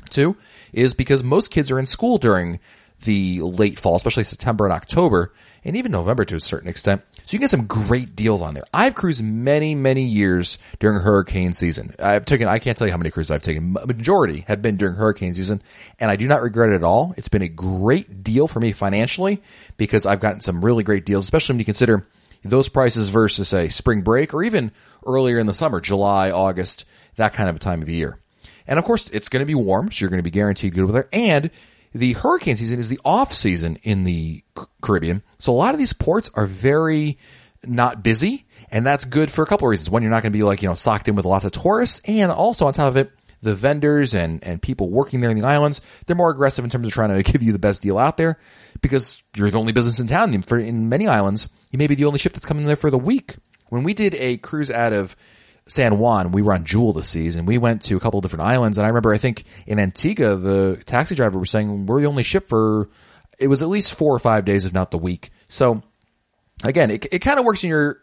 Two 0.09 0.35
is 0.71 0.93
because 0.93 1.23
most 1.23 1.51
kids 1.51 1.69
are 1.69 1.79
in 1.79 1.85
school 1.85 2.17
during 2.17 2.59
the 3.03 3.41
late 3.41 3.79
fall, 3.79 3.95
especially 3.95 4.23
September 4.23 4.65
and 4.65 4.73
October, 4.73 5.31
and 5.63 5.77
even 5.77 5.91
November 5.91 6.25
to 6.25 6.35
a 6.35 6.39
certain 6.39 6.69
extent. 6.69 7.01
So 7.25 7.35
you 7.35 7.39
can 7.39 7.43
get 7.43 7.51
some 7.51 7.67
great 7.67 8.15
deals 8.15 8.41
on 8.41 8.53
there. 8.53 8.65
I've 8.73 8.95
cruised 8.95 9.23
many, 9.23 9.75
many 9.75 10.03
years 10.03 10.57
during 10.79 10.99
hurricane 10.99 11.53
season. 11.53 11.95
I've 11.97 12.25
taken, 12.25 12.49
I 12.49 12.59
can't 12.59 12.75
tell 12.75 12.85
you 12.85 12.91
how 12.91 12.97
many 12.97 13.11
cruises 13.11 13.31
I've 13.31 13.41
taken. 13.41 13.71
Majority 13.71 14.43
have 14.47 14.61
been 14.61 14.75
during 14.75 14.95
hurricane 14.95 15.33
season 15.33 15.61
and 15.99 16.11
I 16.11 16.17
do 16.17 16.27
not 16.27 16.41
regret 16.41 16.71
it 16.71 16.75
at 16.75 16.83
all. 16.83 17.13
It's 17.15 17.29
been 17.29 17.41
a 17.41 17.47
great 17.47 18.23
deal 18.23 18.47
for 18.47 18.59
me 18.59 18.73
financially 18.73 19.41
because 19.77 20.05
I've 20.05 20.19
gotten 20.19 20.41
some 20.41 20.65
really 20.65 20.83
great 20.83 21.05
deals, 21.05 21.23
especially 21.23 21.53
when 21.53 21.59
you 21.59 21.65
consider 21.65 22.05
those 22.43 22.67
prices 22.67 23.07
versus 23.07 23.47
say 23.47 23.69
spring 23.69 24.01
break 24.01 24.33
or 24.33 24.43
even 24.43 24.73
earlier 25.05 25.39
in 25.39 25.47
the 25.47 25.53
summer, 25.53 25.79
July, 25.79 26.29
August, 26.29 26.83
that 27.15 27.33
kind 27.33 27.49
of 27.49 27.55
a 27.55 27.59
time 27.59 27.81
of 27.81 27.87
year. 27.87 28.19
And 28.67 28.79
of 28.79 28.85
course, 28.85 29.09
it's 29.09 29.29
going 29.29 29.41
to 29.41 29.45
be 29.45 29.55
warm, 29.55 29.91
so 29.91 30.01
you're 30.01 30.09
going 30.09 30.19
to 30.19 30.23
be 30.23 30.31
guaranteed 30.31 30.73
good 30.73 30.85
weather. 30.85 31.07
And 31.13 31.51
the 31.93 32.13
hurricane 32.13 32.57
season 32.57 32.79
is 32.79 32.89
the 32.89 32.99
off 33.05 33.33
season 33.33 33.77
in 33.83 34.03
the 34.03 34.43
Caribbean. 34.81 35.21
So 35.39 35.51
a 35.51 35.55
lot 35.55 35.73
of 35.73 35.79
these 35.79 35.93
ports 35.93 36.29
are 36.33 36.45
very 36.45 37.17
not 37.65 38.03
busy. 38.03 38.45
And 38.71 38.85
that's 38.85 39.05
good 39.05 39.31
for 39.31 39.43
a 39.43 39.45
couple 39.45 39.67
of 39.67 39.69
reasons. 39.69 39.89
One, 39.89 40.01
you're 40.01 40.11
not 40.11 40.23
going 40.23 40.31
to 40.31 40.37
be 40.37 40.43
like, 40.43 40.61
you 40.61 40.67
know, 40.67 40.75
socked 40.75 41.07
in 41.07 41.15
with 41.15 41.25
lots 41.25 41.45
of 41.45 41.51
tourists. 41.51 42.01
And 42.05 42.31
also 42.31 42.65
on 42.65 42.73
top 42.73 42.87
of 42.87 42.97
it, 42.97 43.11
the 43.41 43.53
vendors 43.53 44.13
and, 44.13 44.43
and 44.43 44.61
people 44.61 44.89
working 44.89 45.21
there 45.21 45.29
in 45.29 45.37
the 45.37 45.45
islands, 45.45 45.81
they're 46.05 46.15
more 46.15 46.31
aggressive 46.31 46.63
in 46.63 46.71
terms 46.71 46.87
of 46.87 46.93
trying 46.93 47.09
to 47.09 47.31
give 47.31 47.43
you 47.43 47.51
the 47.51 47.59
best 47.59 47.81
deal 47.81 47.99
out 47.99 48.17
there 48.17 48.39
because 48.81 49.21
you're 49.35 49.51
the 49.51 49.59
only 49.59 49.73
business 49.73 49.99
in 49.99 50.07
town. 50.07 50.41
For 50.43 50.57
in 50.57 50.89
many 50.89 51.07
islands, 51.07 51.49
you 51.71 51.77
may 51.77 51.87
be 51.87 51.95
the 51.95 52.05
only 52.05 52.19
ship 52.19 52.33
that's 52.33 52.45
coming 52.45 52.65
there 52.65 52.75
for 52.75 52.89
the 52.89 52.97
week. 52.97 53.35
When 53.69 53.83
we 53.83 53.93
did 53.93 54.15
a 54.15 54.37
cruise 54.37 54.71
out 54.71 54.93
of 54.93 55.15
San 55.67 55.97
Juan, 55.97 56.31
we 56.31 56.41
were 56.41 56.53
on 56.53 56.65
Jewel 56.65 56.93
this 56.93 57.07
season. 57.07 57.45
we 57.45 57.57
went 57.57 57.83
to 57.83 57.95
a 57.95 57.99
couple 57.99 58.19
different 58.21 58.43
islands. 58.43 58.77
And 58.77 58.85
I 58.85 58.89
remember, 58.89 59.13
I 59.13 59.17
think 59.17 59.45
in 59.65 59.79
Antigua, 59.79 60.35
the 60.35 60.81
taxi 60.85 61.15
driver 61.15 61.39
was 61.39 61.49
saying 61.49 61.85
we're 61.85 62.01
the 62.01 62.07
only 62.07 62.23
ship 62.23 62.49
for 62.49 62.89
it 63.39 63.47
was 63.47 63.63
at 63.63 63.69
least 63.69 63.93
four 63.93 64.13
or 64.13 64.19
five 64.19 64.45
days, 64.45 64.65
if 64.65 64.73
not 64.73 64.91
the 64.91 64.97
week. 64.97 65.31
So 65.47 65.81
again, 66.63 66.91
it 66.91 67.07
it 67.11 67.19
kind 67.19 67.39
of 67.39 67.45
works 67.45 67.63
in 67.63 67.69
your 67.69 67.99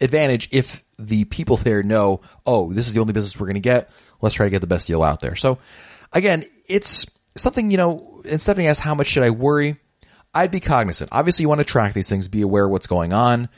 advantage 0.00 0.48
if 0.52 0.82
the 0.98 1.24
people 1.24 1.56
there 1.56 1.82
know, 1.82 2.20
oh, 2.46 2.72
this 2.72 2.86
is 2.86 2.92
the 2.92 3.00
only 3.00 3.12
business 3.12 3.38
we're 3.38 3.46
going 3.46 3.54
to 3.54 3.60
get. 3.60 3.90
Let's 4.20 4.34
try 4.34 4.46
to 4.46 4.50
get 4.50 4.60
the 4.60 4.66
best 4.66 4.86
deal 4.86 5.02
out 5.02 5.20
there. 5.20 5.36
So 5.36 5.58
again, 6.12 6.44
it's 6.68 7.06
something 7.36 7.70
you 7.70 7.76
know. 7.76 8.22
And 8.28 8.40
Stephanie 8.40 8.68
asked, 8.68 8.80
how 8.80 8.94
much 8.94 9.08
should 9.08 9.22
I 9.22 9.30
worry? 9.30 9.76
I'd 10.34 10.50
be 10.50 10.60
cognizant. 10.60 11.10
Obviously, 11.12 11.42
you 11.44 11.48
want 11.48 11.60
to 11.60 11.64
track 11.64 11.92
these 11.92 12.08
things, 12.08 12.26
be 12.26 12.42
aware 12.42 12.64
of 12.64 12.70
what's 12.70 12.86
going 12.86 13.12
on. 13.12 13.48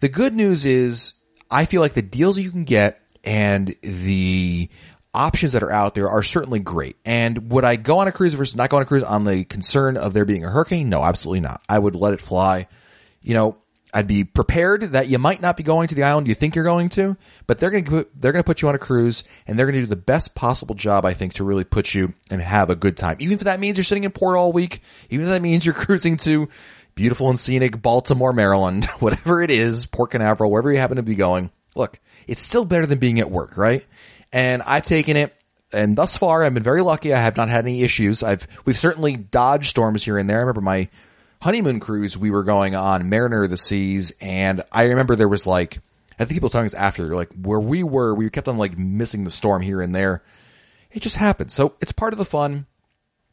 The 0.00 0.08
good 0.08 0.32
news 0.34 0.64
is 0.64 1.14
I 1.52 1.66
feel 1.66 1.82
like 1.82 1.92
the 1.92 2.02
deals 2.02 2.38
you 2.38 2.50
can 2.50 2.64
get 2.64 3.00
and 3.22 3.74
the 3.82 4.70
options 5.14 5.52
that 5.52 5.62
are 5.62 5.70
out 5.70 5.94
there 5.94 6.08
are 6.08 6.22
certainly 6.22 6.60
great. 6.60 6.96
And 7.04 7.50
would 7.50 7.64
I 7.64 7.76
go 7.76 7.98
on 7.98 8.08
a 8.08 8.12
cruise 8.12 8.32
versus 8.34 8.56
not 8.56 8.70
go 8.70 8.78
on 8.78 8.82
a 8.82 8.86
cruise 8.86 9.02
on 9.02 9.24
the 9.24 9.44
concern 9.44 9.98
of 9.98 10.14
there 10.14 10.24
being 10.24 10.44
a 10.44 10.50
hurricane? 10.50 10.88
No, 10.88 11.04
absolutely 11.04 11.40
not. 11.40 11.62
I 11.68 11.78
would 11.78 11.94
let 11.94 12.14
it 12.14 12.22
fly. 12.22 12.68
You 13.20 13.34
know, 13.34 13.58
I'd 13.94 14.06
be 14.06 14.24
prepared 14.24 14.92
that 14.92 15.08
you 15.08 15.18
might 15.18 15.42
not 15.42 15.58
be 15.58 15.62
going 15.62 15.88
to 15.88 15.94
the 15.94 16.04
island 16.04 16.26
you 16.26 16.34
think 16.34 16.54
you're 16.54 16.64
going 16.64 16.88
to, 16.90 17.18
but 17.46 17.58
they're 17.58 17.70
going 17.70 17.84
to 17.84 17.90
put, 17.90 18.10
they're 18.20 18.32
going 18.32 18.42
to 18.42 18.46
put 18.46 18.62
you 18.62 18.68
on 18.68 18.74
a 18.74 18.78
cruise 18.78 19.22
and 19.46 19.58
they're 19.58 19.66
going 19.66 19.76
to 19.76 19.82
do 19.82 19.86
the 19.86 19.96
best 19.96 20.34
possible 20.34 20.74
job, 20.74 21.04
I 21.04 21.12
think, 21.12 21.34
to 21.34 21.44
really 21.44 21.64
put 21.64 21.94
you 21.94 22.14
and 22.30 22.40
have 22.40 22.70
a 22.70 22.74
good 22.74 22.96
time. 22.96 23.18
Even 23.20 23.34
if 23.34 23.40
that 23.40 23.60
means 23.60 23.76
you're 23.76 23.84
sitting 23.84 24.04
in 24.04 24.10
port 24.10 24.38
all 24.38 24.52
week, 24.52 24.80
even 25.10 25.26
if 25.26 25.30
that 25.30 25.42
means 25.42 25.66
you're 25.66 25.74
cruising 25.74 26.16
to 26.18 26.48
beautiful 26.94 27.30
and 27.30 27.38
scenic 27.38 27.80
Baltimore, 27.80 28.32
Maryland, 28.32 28.84
whatever 29.00 29.42
it 29.42 29.50
is, 29.50 29.86
Port 29.86 30.10
Canaveral, 30.10 30.50
wherever 30.50 30.72
you 30.72 30.78
happen 30.78 30.96
to 30.96 31.02
be 31.02 31.14
going. 31.14 31.50
Look, 31.74 31.98
it's 32.26 32.42
still 32.42 32.64
better 32.64 32.86
than 32.86 32.98
being 32.98 33.20
at 33.20 33.30
work, 33.30 33.56
right? 33.56 33.84
And 34.32 34.62
I've 34.62 34.86
taken 34.86 35.16
it 35.16 35.34
and 35.72 35.96
thus 35.96 36.16
far 36.16 36.44
I've 36.44 36.54
been 36.54 36.62
very 36.62 36.82
lucky. 36.82 37.14
I 37.14 37.18
have 37.18 37.36
not 37.36 37.48
had 37.48 37.64
any 37.64 37.82
issues. 37.82 38.22
I've, 38.22 38.46
we've 38.64 38.78
certainly 38.78 39.16
dodged 39.16 39.70
storms 39.70 40.04
here 40.04 40.18
and 40.18 40.28
there. 40.28 40.38
I 40.38 40.40
remember 40.40 40.60
my 40.60 40.88
honeymoon 41.40 41.80
cruise 41.80 42.16
we 42.16 42.30
were 42.30 42.44
going 42.44 42.74
on 42.74 43.08
Mariner 43.08 43.44
of 43.44 43.50
the 43.50 43.56
Seas 43.56 44.12
and 44.20 44.62
I 44.70 44.84
remember 44.84 45.16
there 45.16 45.28
was 45.28 45.46
like, 45.46 45.80
I 46.18 46.24
think 46.24 46.36
people 46.36 46.50
telling 46.50 46.66
us 46.66 46.74
after, 46.74 47.14
like 47.16 47.30
where 47.32 47.58
we 47.58 47.82
were, 47.82 48.14
we 48.14 48.28
kept 48.30 48.48
on 48.48 48.58
like 48.58 48.78
missing 48.78 49.24
the 49.24 49.30
storm 49.30 49.62
here 49.62 49.80
and 49.80 49.94
there. 49.94 50.22
It 50.92 51.00
just 51.00 51.16
happened. 51.16 51.50
So 51.50 51.74
it's 51.80 51.92
part 51.92 52.12
of 52.12 52.18
the 52.18 52.24
fun 52.24 52.66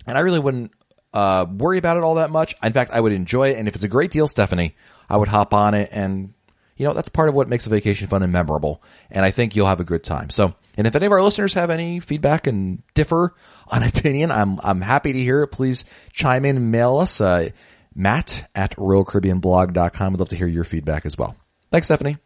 and 0.07 0.17
I 0.17 0.21
really 0.21 0.39
wouldn't 0.39 0.71
uh, 1.13 1.45
worry 1.49 1.77
about 1.77 1.97
it 1.97 2.03
all 2.03 2.15
that 2.15 2.29
much. 2.29 2.55
In 2.61 2.73
fact, 2.73 2.91
I 2.91 2.99
would 2.99 3.11
enjoy 3.11 3.49
it. 3.49 3.57
And 3.57 3.67
if 3.67 3.75
it's 3.75 3.83
a 3.83 3.89
great 3.89 4.11
deal, 4.11 4.27
Stephanie, 4.27 4.75
I 5.09 5.17
would 5.17 5.27
hop 5.27 5.53
on 5.53 5.73
it. 5.73 5.89
And, 5.91 6.33
you 6.77 6.85
know, 6.85 6.93
that's 6.93 7.09
part 7.09 7.29
of 7.29 7.35
what 7.35 7.49
makes 7.49 7.65
a 7.65 7.69
vacation 7.69 8.07
fun 8.07 8.23
and 8.23 8.31
memorable. 8.31 8.81
And 9.09 9.25
I 9.25 9.31
think 9.31 9.55
you'll 9.55 9.67
have 9.67 9.79
a 9.79 9.85
good 9.85 10.03
time. 10.03 10.29
So 10.29 10.55
And 10.77 10.87
if 10.87 10.95
any 10.95 11.05
of 11.05 11.11
our 11.11 11.21
listeners 11.21 11.53
have 11.55 11.69
any 11.69 11.99
feedback 11.99 12.47
and 12.47 12.83
differ 12.93 13.33
on 13.67 13.83
opinion, 13.91 14.31
I'm, 14.31 14.59
I'm 14.63 14.81
happy 14.81 15.13
to 15.13 15.19
hear 15.19 15.43
it. 15.43 15.47
Please 15.47 15.83
chime 16.13 16.45
in 16.45 16.71
mail 16.71 16.97
us, 16.97 17.19
uh, 17.19 17.49
matt 17.95 18.49
at 18.55 18.75
royalcaribbeanblog.com. 18.75 20.13
We'd 20.13 20.19
love 20.19 20.29
to 20.29 20.35
hear 20.35 20.47
your 20.47 20.63
feedback 20.63 21.05
as 21.05 21.17
well. 21.17 21.35
Thanks, 21.71 21.87
Stephanie. 21.87 22.17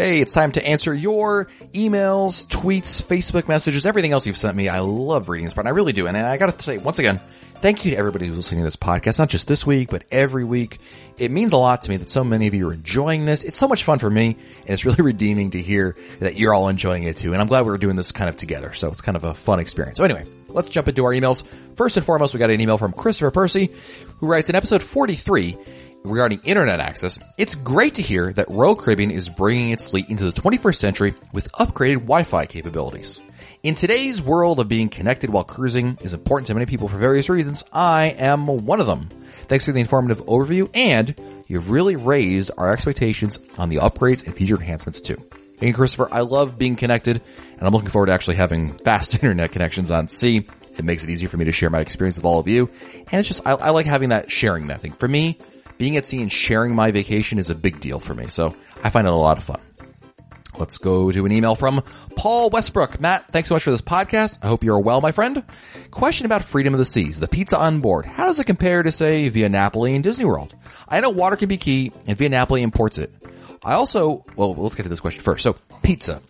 Hey, 0.00 0.22
it's 0.22 0.32
time 0.32 0.52
to 0.52 0.66
answer 0.66 0.94
your 0.94 1.48
emails, 1.74 2.46
tweets, 2.46 3.02
Facebook 3.02 3.48
messages, 3.48 3.84
everything 3.84 4.12
else 4.12 4.26
you've 4.26 4.38
sent 4.38 4.56
me. 4.56 4.70
I 4.70 4.78
love 4.78 5.28
reading 5.28 5.44
this 5.44 5.52
part. 5.52 5.66
I 5.66 5.70
really 5.70 5.92
do. 5.92 6.06
And 6.06 6.16
I 6.16 6.38
gotta 6.38 6.58
say, 6.62 6.78
once 6.78 6.98
again, 6.98 7.20
thank 7.56 7.84
you 7.84 7.90
to 7.90 7.98
everybody 7.98 8.26
who's 8.26 8.36
listening 8.36 8.60
to 8.62 8.64
this 8.64 8.76
podcast, 8.76 9.18
not 9.18 9.28
just 9.28 9.46
this 9.46 9.66
week, 9.66 9.90
but 9.90 10.04
every 10.10 10.42
week. 10.42 10.78
It 11.18 11.30
means 11.30 11.52
a 11.52 11.58
lot 11.58 11.82
to 11.82 11.90
me 11.90 11.98
that 11.98 12.08
so 12.08 12.24
many 12.24 12.46
of 12.46 12.54
you 12.54 12.66
are 12.70 12.72
enjoying 12.72 13.26
this. 13.26 13.42
It's 13.42 13.58
so 13.58 13.68
much 13.68 13.84
fun 13.84 13.98
for 13.98 14.08
me, 14.08 14.38
and 14.60 14.70
it's 14.70 14.86
really 14.86 15.02
redeeming 15.04 15.50
to 15.50 15.60
hear 15.60 15.98
that 16.20 16.34
you're 16.34 16.54
all 16.54 16.70
enjoying 16.70 17.02
it 17.02 17.18
too. 17.18 17.34
And 17.34 17.42
I'm 17.42 17.48
glad 17.48 17.66
we're 17.66 17.76
doing 17.76 17.96
this 17.96 18.10
kind 18.10 18.30
of 18.30 18.38
together. 18.38 18.72
So 18.72 18.88
it's 18.88 19.02
kind 19.02 19.16
of 19.16 19.24
a 19.24 19.34
fun 19.34 19.60
experience. 19.60 19.98
So 19.98 20.04
anyway, 20.04 20.26
let's 20.48 20.70
jump 20.70 20.88
into 20.88 21.04
our 21.04 21.12
emails. 21.12 21.44
First 21.74 21.98
and 21.98 22.06
foremost, 22.06 22.32
we 22.32 22.38
got 22.38 22.48
an 22.48 22.62
email 22.62 22.78
from 22.78 22.94
Christopher 22.94 23.32
Percy, 23.32 23.70
who 24.20 24.28
writes 24.28 24.48
in 24.48 24.56
episode 24.56 24.82
43, 24.82 25.58
regarding 26.04 26.40
internet 26.44 26.80
access, 26.80 27.18
it's 27.36 27.54
great 27.54 27.94
to 27.94 28.02
hear 28.02 28.32
that 28.32 28.50
Royal 28.50 28.74
Caribbean 28.74 29.10
is 29.10 29.28
bringing 29.28 29.70
its 29.70 29.88
fleet 29.88 30.08
into 30.08 30.24
the 30.24 30.32
21st 30.32 30.76
century 30.76 31.14
with 31.32 31.52
upgraded 31.52 32.00
Wi-Fi 32.00 32.46
capabilities. 32.46 33.20
In 33.62 33.74
today's 33.74 34.22
world 34.22 34.58
of 34.58 34.68
being 34.68 34.88
connected 34.88 35.28
while 35.28 35.44
cruising 35.44 35.98
is 36.02 36.14
important 36.14 36.46
to 36.46 36.54
many 36.54 36.66
people 36.66 36.88
for 36.88 36.96
various 36.96 37.28
reasons. 37.28 37.62
I 37.72 38.06
am 38.18 38.46
one 38.46 38.80
of 38.80 38.86
them. 38.86 39.08
Thanks 39.48 39.66
for 39.66 39.72
the 39.72 39.80
informative 39.80 40.24
overview 40.26 40.70
and 40.72 41.14
you've 41.46 41.70
really 41.70 41.96
raised 41.96 42.50
our 42.56 42.72
expectations 42.72 43.38
on 43.58 43.68
the 43.68 43.76
upgrades 43.76 44.24
and 44.24 44.34
feature 44.34 44.54
enhancements 44.54 45.00
too. 45.00 45.22
You, 45.60 45.74
Christopher. 45.74 46.08
I 46.10 46.20
love 46.20 46.56
being 46.56 46.76
connected 46.76 47.20
and 47.52 47.62
I'm 47.62 47.74
looking 47.74 47.90
forward 47.90 48.06
to 48.06 48.12
actually 48.12 48.36
having 48.36 48.78
fast 48.78 49.12
internet 49.22 49.52
connections 49.52 49.90
on 49.90 50.08
sea. 50.08 50.46
It 50.78 50.84
makes 50.84 51.04
it 51.04 51.10
easier 51.10 51.28
for 51.28 51.36
me 51.36 51.44
to 51.44 51.52
share 51.52 51.68
my 51.68 51.80
experience 51.80 52.16
with 52.16 52.24
all 52.24 52.40
of 52.40 52.48
you. 52.48 52.70
And 53.12 53.20
it's 53.20 53.28
just, 53.28 53.46
I, 53.46 53.52
I 53.52 53.70
like 53.70 53.84
having 53.84 54.08
that 54.10 54.30
sharing 54.30 54.68
that 54.68 54.80
thing. 54.80 54.92
For 54.92 55.06
me, 55.06 55.36
being 55.80 55.96
at 55.96 56.04
sea 56.04 56.20
and 56.20 56.30
sharing 56.30 56.74
my 56.74 56.90
vacation 56.90 57.38
is 57.38 57.48
a 57.48 57.54
big 57.54 57.80
deal 57.80 57.98
for 57.98 58.12
me. 58.12 58.28
So 58.28 58.54
I 58.84 58.90
find 58.90 59.06
it 59.06 59.10
a 59.10 59.16
lot 59.16 59.38
of 59.38 59.44
fun. 59.44 59.60
Let's 60.58 60.76
go 60.76 61.10
to 61.10 61.24
an 61.24 61.32
email 61.32 61.54
from 61.54 61.82
Paul 62.16 62.50
Westbrook. 62.50 63.00
Matt, 63.00 63.32
thanks 63.32 63.48
so 63.48 63.54
much 63.54 63.62
for 63.62 63.70
this 63.70 63.80
podcast. 63.80 64.36
I 64.42 64.48
hope 64.48 64.62
you're 64.62 64.78
well, 64.78 65.00
my 65.00 65.12
friend. 65.12 65.42
Question 65.90 66.26
about 66.26 66.44
freedom 66.44 66.74
of 66.74 66.78
the 66.78 66.84
seas, 66.84 67.18
the 67.18 67.28
pizza 67.28 67.58
on 67.58 67.80
board. 67.80 68.04
How 68.04 68.26
does 68.26 68.38
it 68.38 68.44
compare 68.44 68.82
to 68.82 68.92
say 68.92 69.30
Via 69.30 69.48
Napoli 69.48 69.94
and 69.94 70.04
Disney 70.04 70.26
World? 70.26 70.54
I 70.86 71.00
know 71.00 71.08
water 71.08 71.36
can 71.36 71.48
be 71.48 71.56
key 71.56 71.92
and 72.06 72.18
Via 72.18 72.28
Napoli 72.28 72.60
imports 72.60 72.98
it. 72.98 73.10
I 73.64 73.72
also, 73.72 74.26
well, 74.36 74.54
let's 74.54 74.74
get 74.74 74.82
to 74.82 74.90
this 74.90 75.00
question 75.00 75.22
first. 75.22 75.42
So 75.42 75.56
pizza. 75.82 76.20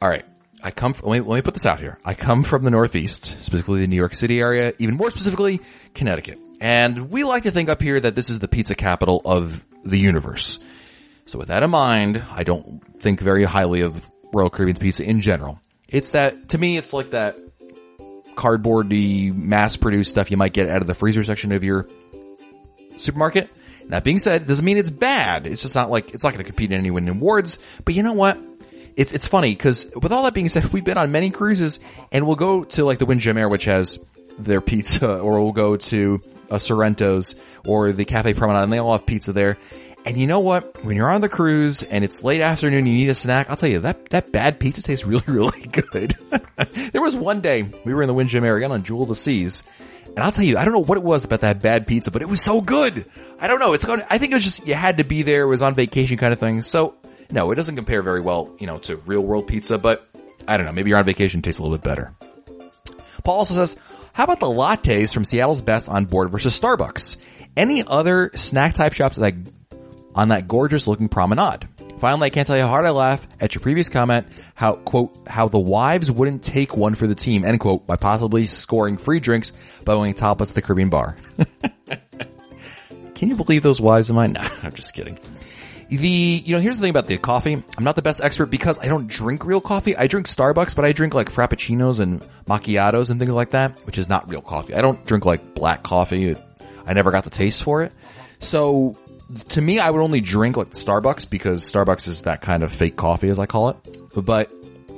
All 0.00 0.08
right. 0.08 0.24
I 0.60 0.72
come 0.72 0.92
from, 0.92 1.08
let 1.08 1.20
me, 1.20 1.28
let 1.28 1.36
me 1.36 1.42
put 1.42 1.54
this 1.54 1.66
out 1.66 1.78
here. 1.78 2.00
I 2.04 2.14
come 2.14 2.42
from 2.42 2.64
the 2.64 2.70
Northeast, 2.70 3.26
specifically 3.38 3.80
the 3.80 3.86
New 3.86 3.96
York 3.96 4.16
City 4.16 4.40
area, 4.40 4.72
even 4.80 4.96
more 4.96 5.12
specifically, 5.12 5.60
Connecticut. 5.94 6.40
And 6.62 7.10
we 7.10 7.24
like 7.24 7.42
to 7.42 7.50
think 7.50 7.68
up 7.68 7.82
here 7.82 7.98
that 7.98 8.14
this 8.14 8.30
is 8.30 8.38
the 8.38 8.46
pizza 8.46 8.76
capital 8.76 9.20
of 9.24 9.64
the 9.82 9.98
universe. 9.98 10.60
So 11.26 11.36
with 11.36 11.48
that 11.48 11.64
in 11.64 11.70
mind, 11.70 12.22
I 12.30 12.44
don't 12.44 12.80
think 13.02 13.20
very 13.20 13.42
highly 13.42 13.80
of 13.80 14.08
Royal 14.32 14.48
Caribbean's 14.48 14.78
pizza 14.78 15.02
in 15.02 15.22
general. 15.22 15.60
It's 15.88 16.12
that, 16.12 16.50
to 16.50 16.58
me, 16.58 16.76
it's 16.76 16.92
like 16.92 17.10
that 17.10 17.36
cardboardy, 18.36 19.34
mass-produced 19.34 20.08
stuff 20.08 20.30
you 20.30 20.36
might 20.36 20.52
get 20.52 20.68
out 20.68 20.82
of 20.82 20.86
the 20.86 20.94
freezer 20.94 21.24
section 21.24 21.50
of 21.50 21.64
your 21.64 21.88
supermarket. 22.96 23.50
That 23.88 24.04
being 24.04 24.20
said, 24.20 24.42
it 24.42 24.46
doesn't 24.46 24.64
mean 24.64 24.76
it's 24.76 24.88
bad. 24.88 25.48
It's 25.48 25.62
just 25.62 25.74
not 25.74 25.90
like, 25.90 26.14
it's 26.14 26.22
not 26.22 26.32
going 26.32 26.44
to 26.44 26.48
compete 26.48 26.70
in 26.70 26.78
any 26.78 26.92
winning 26.92 27.10
awards. 27.10 27.58
But 27.84 27.94
you 27.94 28.04
know 28.04 28.12
what? 28.12 28.38
It's, 28.94 29.10
it's 29.10 29.26
funny 29.26 29.50
because 29.50 29.90
with 30.00 30.12
all 30.12 30.22
that 30.22 30.34
being 30.34 30.48
said, 30.48 30.66
we've 30.72 30.84
been 30.84 30.96
on 30.96 31.10
many 31.10 31.30
cruises 31.30 31.80
and 32.12 32.24
we'll 32.24 32.36
go 32.36 32.62
to 32.62 32.84
like 32.84 33.00
the 33.00 33.06
Windjammer, 33.06 33.48
which 33.48 33.64
has 33.64 33.98
their 34.38 34.60
pizza, 34.60 35.18
or 35.20 35.42
we'll 35.42 35.50
go 35.50 35.76
to 35.76 36.22
a 36.52 36.56
Sorrento's 36.56 37.34
or 37.66 37.92
the 37.92 38.04
Cafe 38.04 38.34
Promenade, 38.34 38.64
and 38.64 38.72
they 38.72 38.78
all 38.78 38.92
have 38.92 39.06
pizza 39.06 39.32
there. 39.32 39.58
And 40.04 40.16
you 40.16 40.26
know 40.26 40.40
what? 40.40 40.84
When 40.84 40.96
you're 40.96 41.10
on 41.10 41.20
the 41.20 41.28
cruise 41.28 41.84
and 41.84 42.04
it's 42.04 42.24
late 42.24 42.40
afternoon, 42.40 42.86
you 42.86 42.92
need 42.92 43.08
a 43.08 43.14
snack. 43.14 43.48
I'll 43.48 43.56
tell 43.56 43.68
you 43.68 43.80
that 43.80 44.10
that 44.10 44.32
bad 44.32 44.58
pizza 44.58 44.82
tastes 44.82 45.06
really, 45.06 45.22
really 45.26 45.66
good. 45.66 46.16
there 46.92 47.02
was 47.02 47.14
one 47.14 47.40
day 47.40 47.62
we 47.84 47.94
were 47.94 48.02
in 48.02 48.08
the 48.08 48.14
Windjammer 48.14 48.56
again 48.56 48.72
on 48.72 48.82
Jewel 48.82 49.02
of 49.02 49.08
the 49.08 49.14
Seas, 49.14 49.62
and 50.08 50.18
I'll 50.18 50.32
tell 50.32 50.44
you, 50.44 50.58
I 50.58 50.64
don't 50.64 50.74
know 50.74 50.82
what 50.82 50.98
it 50.98 51.04
was 51.04 51.24
about 51.24 51.40
that 51.40 51.62
bad 51.62 51.86
pizza, 51.86 52.10
but 52.10 52.20
it 52.20 52.28
was 52.28 52.42
so 52.42 52.60
good. 52.60 53.06
I 53.40 53.46
don't 53.46 53.60
know. 53.60 53.72
It's 53.72 53.84
going. 53.84 54.02
I 54.10 54.18
think 54.18 54.32
it 54.32 54.36
was 54.36 54.44
just 54.44 54.66
you 54.66 54.74
had 54.74 54.98
to 54.98 55.04
be 55.04 55.22
there. 55.22 55.42
It 55.42 55.46
was 55.46 55.62
on 55.62 55.74
vacation 55.74 56.18
kind 56.18 56.32
of 56.32 56.38
thing. 56.38 56.62
So 56.62 56.94
no, 57.30 57.50
it 57.50 57.54
doesn't 57.54 57.76
compare 57.76 58.02
very 58.02 58.20
well, 58.20 58.54
you 58.58 58.66
know, 58.66 58.78
to 58.80 58.96
real 58.96 59.22
world 59.22 59.46
pizza. 59.46 59.78
But 59.78 60.06
I 60.46 60.56
don't 60.56 60.66
know. 60.66 60.72
Maybe 60.72 60.90
you're 60.90 60.98
on 60.98 61.04
vacation, 61.04 61.40
tastes 61.42 61.58
a 61.58 61.62
little 61.62 61.78
bit 61.78 61.84
better. 61.84 62.12
Paul 63.24 63.38
also 63.38 63.54
says, 63.54 63.76
how 64.12 64.24
about 64.24 64.40
the 64.40 64.46
lattes 64.46 65.12
from 65.12 65.24
Seattle's 65.24 65.60
Best 65.60 65.88
on 65.88 66.04
board 66.04 66.30
versus 66.30 66.58
Starbucks? 66.58 67.16
Any 67.56 67.84
other 67.86 68.30
snack 68.34 68.74
type 68.74 68.92
shops 68.92 69.16
that 69.16 69.34
on 70.14 70.28
that 70.28 70.48
gorgeous 70.48 70.86
looking 70.86 71.08
promenade? 71.08 71.68
Finally, 71.98 72.26
I 72.26 72.30
can't 72.30 72.46
tell 72.46 72.56
you 72.56 72.62
how 72.62 72.68
hard 72.68 72.84
I 72.84 72.90
laugh 72.90 73.24
at 73.40 73.54
your 73.54 73.60
previous 73.60 73.88
comment, 73.88 74.26
how, 74.54 74.74
quote, 74.74 75.16
how 75.28 75.46
the 75.48 75.60
wives 75.60 76.10
wouldn't 76.10 76.42
take 76.42 76.76
one 76.76 76.96
for 76.96 77.06
the 77.06 77.14
team, 77.14 77.44
end 77.44 77.60
quote, 77.60 77.86
by 77.86 77.94
possibly 77.94 78.46
scoring 78.46 78.96
free 78.96 79.20
drinks 79.20 79.52
by 79.84 79.92
going 79.92 80.12
topless 80.14 80.48
at 80.48 80.56
the 80.56 80.62
Caribbean 80.62 80.88
bar. 80.88 81.16
Can 83.14 83.28
you 83.28 83.36
believe 83.36 83.62
those 83.62 83.80
wives 83.80 84.10
of 84.10 84.16
mine? 84.16 84.32
Nah, 84.42 84.48
I'm 84.64 84.72
just 84.72 84.94
kidding. 84.94 85.16
The, 85.98 86.08
you 86.08 86.54
know, 86.54 86.60
here's 86.60 86.76
the 86.76 86.80
thing 86.80 86.90
about 86.90 87.06
the 87.06 87.18
coffee. 87.18 87.62
I'm 87.76 87.84
not 87.84 87.96
the 87.96 88.02
best 88.02 88.22
expert 88.22 88.46
because 88.46 88.78
I 88.78 88.86
don't 88.88 89.08
drink 89.08 89.44
real 89.44 89.60
coffee. 89.60 89.94
I 89.94 90.06
drink 90.06 90.26
Starbucks, 90.26 90.74
but 90.74 90.86
I 90.86 90.92
drink 90.92 91.12
like 91.12 91.30
frappuccinos 91.30 92.00
and 92.00 92.26
macchiatos 92.48 93.10
and 93.10 93.20
things 93.20 93.32
like 93.32 93.50
that, 93.50 93.84
which 93.84 93.98
is 93.98 94.08
not 94.08 94.26
real 94.26 94.40
coffee. 94.40 94.74
I 94.74 94.80
don't 94.80 95.04
drink 95.04 95.26
like 95.26 95.54
black 95.54 95.82
coffee. 95.82 96.34
I 96.86 96.94
never 96.94 97.10
got 97.10 97.24
the 97.24 97.30
taste 97.30 97.62
for 97.62 97.82
it. 97.82 97.92
So 98.38 98.96
to 99.50 99.60
me, 99.60 99.80
I 99.80 99.90
would 99.90 100.00
only 100.00 100.22
drink 100.22 100.56
like 100.56 100.70
Starbucks 100.70 101.28
because 101.28 101.70
Starbucks 101.70 102.08
is 102.08 102.22
that 102.22 102.40
kind 102.40 102.62
of 102.62 102.72
fake 102.72 102.96
coffee 102.96 103.28
as 103.28 103.38
I 103.38 103.44
call 103.44 103.68
it. 103.68 103.76
But, 104.14 104.50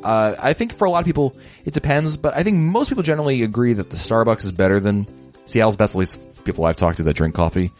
uh, 0.04 0.36
I 0.38 0.52
think 0.52 0.76
for 0.76 0.84
a 0.84 0.90
lot 0.90 1.00
of 1.00 1.06
people, 1.06 1.36
it 1.64 1.74
depends, 1.74 2.16
but 2.16 2.36
I 2.36 2.44
think 2.44 2.58
most 2.58 2.88
people 2.88 3.02
generally 3.02 3.42
agree 3.42 3.72
that 3.72 3.90
the 3.90 3.96
Starbucks 3.96 4.44
is 4.44 4.52
better 4.52 4.78
than 4.78 5.08
Seattle's 5.46 5.76
best, 5.76 5.96
at 5.96 5.98
least 5.98 6.44
people 6.44 6.64
I've 6.64 6.76
talked 6.76 6.98
to 6.98 7.02
that 7.02 7.14
drink 7.14 7.34
coffee. 7.34 7.72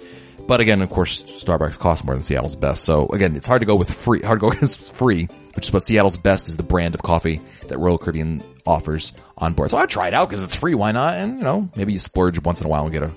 But 0.46 0.60
again, 0.60 0.82
of 0.82 0.90
course, 0.90 1.22
Starbucks 1.22 1.78
costs 1.78 2.04
more 2.04 2.14
than 2.14 2.22
Seattle's 2.22 2.56
best. 2.56 2.84
So 2.84 3.06
again, 3.08 3.34
it's 3.34 3.46
hard 3.46 3.62
to 3.62 3.66
go 3.66 3.76
with 3.76 3.90
free, 3.90 4.20
hard 4.20 4.40
to 4.40 4.46
go 4.46 4.52
against 4.56 4.94
free, 4.94 5.28
which 5.54 5.66
is 5.66 5.72
what 5.72 5.82
Seattle's 5.82 6.16
best 6.16 6.48
is 6.48 6.56
the 6.56 6.62
brand 6.62 6.94
of 6.94 7.02
coffee 7.02 7.40
that 7.68 7.78
Royal 7.78 7.98
Caribbean 7.98 8.42
offers 8.66 9.12
on 9.38 9.54
board. 9.54 9.70
So 9.70 9.78
I'd 9.78 9.88
try 9.88 10.08
it 10.08 10.14
out 10.14 10.28
because 10.28 10.42
it's 10.42 10.56
free. 10.56 10.74
Why 10.74 10.92
not? 10.92 11.14
And 11.14 11.38
you 11.38 11.44
know, 11.44 11.70
maybe 11.76 11.92
you 11.92 11.98
splurge 11.98 12.42
once 12.42 12.60
in 12.60 12.66
a 12.66 12.70
while 12.70 12.84
and 12.84 12.92
get 12.92 13.02
a 13.02 13.12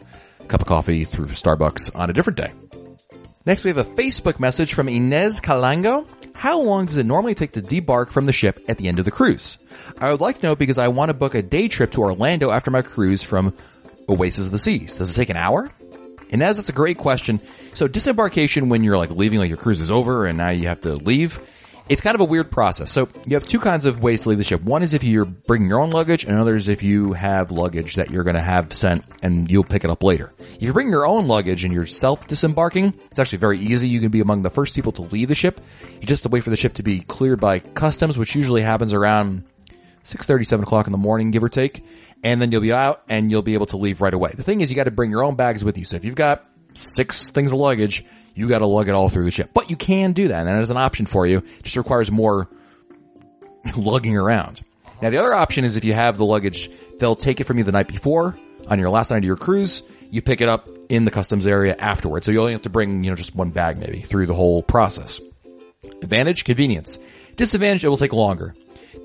cup 0.48 0.62
of 0.62 0.68
coffee 0.68 1.04
through 1.04 1.28
Starbucks 1.28 1.96
on 1.96 2.10
a 2.10 2.14
different 2.14 2.38
day. 2.38 2.52
Next, 3.46 3.64
we 3.64 3.70
have 3.70 3.78
a 3.78 3.86
Facebook 3.86 4.42
message 4.42 4.74
from 4.74 4.90
Inez 4.90 5.40
Calango. 5.40 6.06
How 6.36 6.62
long 6.62 6.86
does 6.86 6.98
it 6.98 7.06
normally 7.06 7.34
take 7.34 7.54
to 7.54 7.62
debark 7.62 8.12
from 8.12 8.26
the 8.26 8.34
ship 8.34 8.60
at 8.68 8.78
the 8.78 8.90
end 8.90 9.00
of 9.00 9.06
the 9.06 9.12
cruise? 9.12 9.58
I 10.00 10.12
would 10.12 10.20
like 10.20 10.40
to 10.40 10.46
know 10.46 10.56
because 10.56 10.78
I 10.78 10.90
want 10.90 11.10
to 11.10 11.14
book 11.14 11.34
a 11.34 11.42
day 11.42 11.70
trip 11.70 11.92
to 11.92 12.02
Orlando 12.02 12.52
after 12.52 12.72
my 12.72 12.82
cruise 12.82 13.24
from 13.24 13.54
Oasis 14.10 14.48
of 14.48 14.52
the 14.52 14.60
Seas. 14.60 14.98
Does 14.98 15.12
it 15.12 15.16
take 15.16 15.30
an 15.30 15.38
hour? 15.38 15.72
And 16.30 16.44
as 16.44 16.58
that's 16.58 16.70
a 16.70 16.74
great 16.74 16.98
question. 16.98 17.42
So 17.74 17.88
disembarkation 17.88 18.70
when 18.70 18.84
you're 18.84 18.98
like 18.98 19.12
leaving, 19.12 19.40
like 19.40 19.50
your 19.50 19.58
cruise 19.58 19.82
is 19.82 19.92
over 19.92 20.26
and 20.26 20.38
now 20.38 20.50
you 20.50 20.68
have 20.68 20.82
to 20.82 20.96
leave. 20.96 21.40
It's 21.90 22.02
kind 22.02 22.16
of 22.16 22.22
a 22.22 22.26
weird 22.26 22.52
process. 22.52 22.92
So 22.92 23.08
you 23.26 23.36
have 23.38 23.46
two 23.46 23.62
kinds 23.62 23.86
of 23.86 24.04
ways 24.04 24.24
to 24.24 24.30
leave 24.30 24.38
the 24.38 24.44
ship. 24.44 24.62
One 24.62 24.84
is 24.84 24.94
if 24.94 25.06
you're 25.06 25.24
bringing 25.24 25.70
your 25.70 25.80
own 25.80 25.92
luggage 25.92 26.26
and 26.26 26.34
another 26.34 26.58
is 26.58 26.68
if 26.68 26.84
you 26.84 27.14
have 27.14 27.50
luggage 27.50 27.96
that 27.96 28.12
you're 28.12 28.26
going 28.26 28.36
to 28.36 28.42
have 28.42 28.74
sent 28.74 29.06
and 29.24 29.50
you'll 29.50 29.64
pick 29.64 29.86
it 29.86 29.90
up 29.90 30.04
later. 30.04 30.34
If 30.38 30.64
you 30.64 30.74
bring 30.74 30.90
your 30.90 31.08
own 31.08 31.28
luggage 31.28 31.64
and 31.64 31.74
you're 31.74 31.86
self 31.86 32.28
disembarking, 32.28 32.94
it's 33.10 33.20
actually 33.20 33.38
very 33.38 33.60
easy. 33.60 33.88
You 33.88 34.02
can 34.02 34.10
be 34.10 34.20
among 34.20 34.42
the 34.44 34.50
first 34.50 34.76
people 34.76 34.92
to 34.94 35.04
leave 35.04 35.30
the 35.30 35.36
ship. 35.36 35.62
You 35.94 36.08
just 36.08 36.24
have 36.24 36.30
to 36.30 36.34
wait 36.34 36.44
for 36.44 36.50
the 36.50 36.58
ship 36.58 36.74
to 36.74 36.84
be 36.84 37.00
cleared 37.00 37.40
by 37.40 37.60
customs, 37.60 38.18
which 38.18 38.36
usually 38.36 38.62
happens 38.64 38.94
around 38.94 39.46
6.30, 40.04 40.46
7 40.46 40.64
o'clock 40.64 40.88
in 40.88 40.92
the 40.92 40.98
morning, 40.98 41.32
give 41.32 41.44
or 41.44 41.50
take 41.50 41.86
and 42.24 42.42
then 42.42 42.52
you'll 42.52 42.62
be 42.62 42.74
out 42.74 43.04
and 43.10 43.32
you'll 43.32 43.42
be 43.42 43.54
able 43.54 43.68
to 43.68 43.78
leave 43.78 44.02
right 44.02 44.14
away. 44.14 44.32
The 44.36 44.44
thing 44.44 44.62
is 44.62 44.70
you 44.70 44.76
got 44.76 44.86
to 44.86 44.92
bring 44.92 45.12
your 45.12 45.24
own 45.24 45.36
bags 45.36 45.64
with 45.64 45.78
you. 45.78 45.86
So 45.86 45.96
if 45.96 46.06
you've 46.06 46.16
got 46.16 46.46
six 46.74 47.30
things 47.30 47.52
of 47.52 47.60
luggage, 47.60 48.06
you 48.36 48.48
got 48.48 48.60
to 48.60 48.66
lug 48.66 48.90
it 48.90 48.94
all 48.94 49.10
through 49.10 49.26
the 49.26 49.32
ship. 49.32 49.52
But 49.54 49.70
you 49.70 49.76
can 49.76 50.14
do 50.14 50.28
that, 50.28 50.40
and 50.40 50.48
that 50.48 50.62
is 50.62 50.72
an 50.72 50.78
option 50.78 51.06
for 51.06 51.26
you. 51.26 51.40
It 51.40 51.64
just 51.64 51.78
requires 51.78 52.12
more 52.12 52.50
lugging 53.76 54.18
around. 54.18 54.64
Now 55.02 55.10
the 55.10 55.18
other 55.18 55.34
option 55.34 55.64
is 55.64 55.76
if 55.76 55.84
you 55.84 55.94
have 55.94 56.18
the 56.18 56.26
luggage, 56.26 56.70
they'll 57.00 57.16
take 57.16 57.40
it 57.40 57.46
from 57.46 57.58
you 57.58 57.64
the 57.64 57.72
night 57.72 57.88
before 57.88 58.38
on 58.68 58.80
your 58.80 58.90
last 58.90 59.12
night 59.12 59.18
of 59.18 59.24
your 59.24 59.38
cruise. 59.38 59.84
You 60.10 60.22
pick 60.22 60.42
it 60.42 60.50
up 60.50 60.70
in 60.90 61.06
the 61.06 61.12
customs 61.12 61.46
area 61.46 61.76
afterwards. 61.78 62.26
So 62.26 62.32
you 62.32 62.40
only 62.40 62.54
have 62.54 62.62
to 62.64 62.70
bring, 62.70 63.04
you 63.04 63.10
know, 63.10 63.16
just 63.16 63.36
one 63.36 63.50
bag 63.50 63.78
maybe 63.78 64.02
through 64.02 64.26
the 64.26 64.34
whole 64.34 64.64
process. 64.64 65.20
Advantage, 66.02 66.44
convenience. 66.46 66.98
Disadvantage, 67.36 67.84
it 67.84 67.90
will 67.90 67.98
take 67.98 68.14
longer 68.14 68.56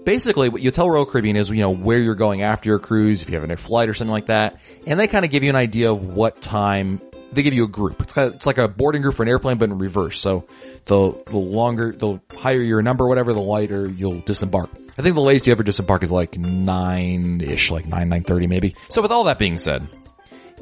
basically 0.05 0.49
what 0.49 0.63
you 0.63 0.71
tell 0.71 0.89
Royal 0.89 1.07
Caribbean 1.07 1.37
is, 1.37 1.51
you 1.51 1.61
know, 1.61 1.75
where 1.75 1.99
you're 1.99 2.15
going 2.15 2.43
after 2.43 2.69
your 2.69 2.79
cruise, 2.79 3.23
if 3.23 3.31
you 3.31 3.39
have 3.39 3.49
a 3.49 3.57
flight 3.57 3.89
or 3.89 3.95
something 3.95 4.13
like 4.13 4.27
that. 4.27 4.61
And 4.87 4.99
they 4.99 5.07
kind 5.07 5.25
of 5.25 5.31
give 5.31 5.43
you 5.43 5.51
an 5.51 5.57
idea 5.57 5.93
of 5.93 6.03
what 6.03 6.43
time 6.43 7.01
they 7.33 7.43
give 7.43 7.55
you 7.55 7.65
a 7.65 7.69
group. 7.69 8.01
It's 8.03 8.13
kind 8.13 8.29
of, 8.29 8.35
it's 8.35 8.47
like 8.47 8.59
a 8.59 8.69
boarding 8.69 9.03
group 9.03 9.15
for 9.15 9.23
an 9.23 9.29
airplane, 9.29 9.59
but 9.59 9.71
in 9.71 9.79
reverse. 9.79 10.21
So 10.21 10.47
the 10.85 11.13
the 11.27 11.39
longer, 11.39 11.93
the 11.93 12.21
higher 12.37 12.61
your 12.61 12.83
number, 12.83 13.07
whatever, 13.07 13.33
the 13.33 13.41
lighter 13.41 13.89
you'll 13.89 14.21
disembark. 14.21 14.71
I 14.99 15.03
think 15.03 15.15
the 15.15 15.23
latest 15.23 15.47
you 15.47 15.53
ever 15.53 15.63
disembark 15.63 16.03
is 16.03 16.11
like 16.11 16.37
nine 16.37 17.41
ish, 17.41 17.71
like 17.71 17.87
nine 17.87 18.09
nine 18.09 18.23
thirty 18.23 18.47
maybe. 18.47 18.75
So 18.89 19.01
with 19.01 19.11
all 19.11 19.25
that 19.25 19.39
being 19.39 19.57
said, 19.57 19.87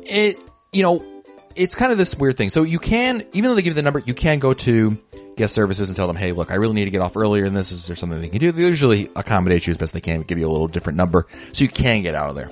it 0.03 0.37
you 0.73 0.83
know 0.83 1.05
it's 1.57 1.75
kind 1.75 1.91
of 1.91 1.99
this 1.99 2.17
weird 2.17 2.37
thing. 2.37 2.51
So 2.51 2.63
you 2.63 2.79
can, 2.79 3.25
even 3.33 3.51
though 3.51 3.55
they 3.57 3.63
give 3.63 3.73
you 3.73 3.75
the 3.75 3.83
number, 3.83 4.01
you 4.05 4.15
can 4.15 4.39
go 4.39 4.55
to 4.55 4.99
guest 5.41 5.55
services 5.55 5.89
and 5.89 5.97
tell 5.97 6.07
them, 6.07 6.17
hey, 6.17 6.33
look, 6.33 6.51
I 6.51 6.55
really 6.55 6.75
need 6.75 6.85
to 6.85 6.91
get 6.91 7.01
off 7.01 7.17
earlier 7.17 7.45
than 7.45 7.55
this. 7.55 7.73
Is 7.73 7.87
there 7.87 7.97
something 7.97 8.21
they 8.21 8.29
can 8.29 8.39
do? 8.39 8.53
They 8.53 8.63
usually 8.63 9.11
accommodate 9.17 9.67
you 9.67 9.73
as 9.73 9.77
best 9.77 9.93
they 9.93 10.01
can, 10.01 10.23
give 10.23 10.39
you 10.39 10.49
a 10.49 10.53
little 10.53 10.69
different 10.69 10.97
number 10.97 11.27
so 11.53 11.65
you 11.65 11.71
can 11.71 12.03
get 12.03 12.15
out 12.15 12.31
of 12.31 12.37
there. 12.37 12.51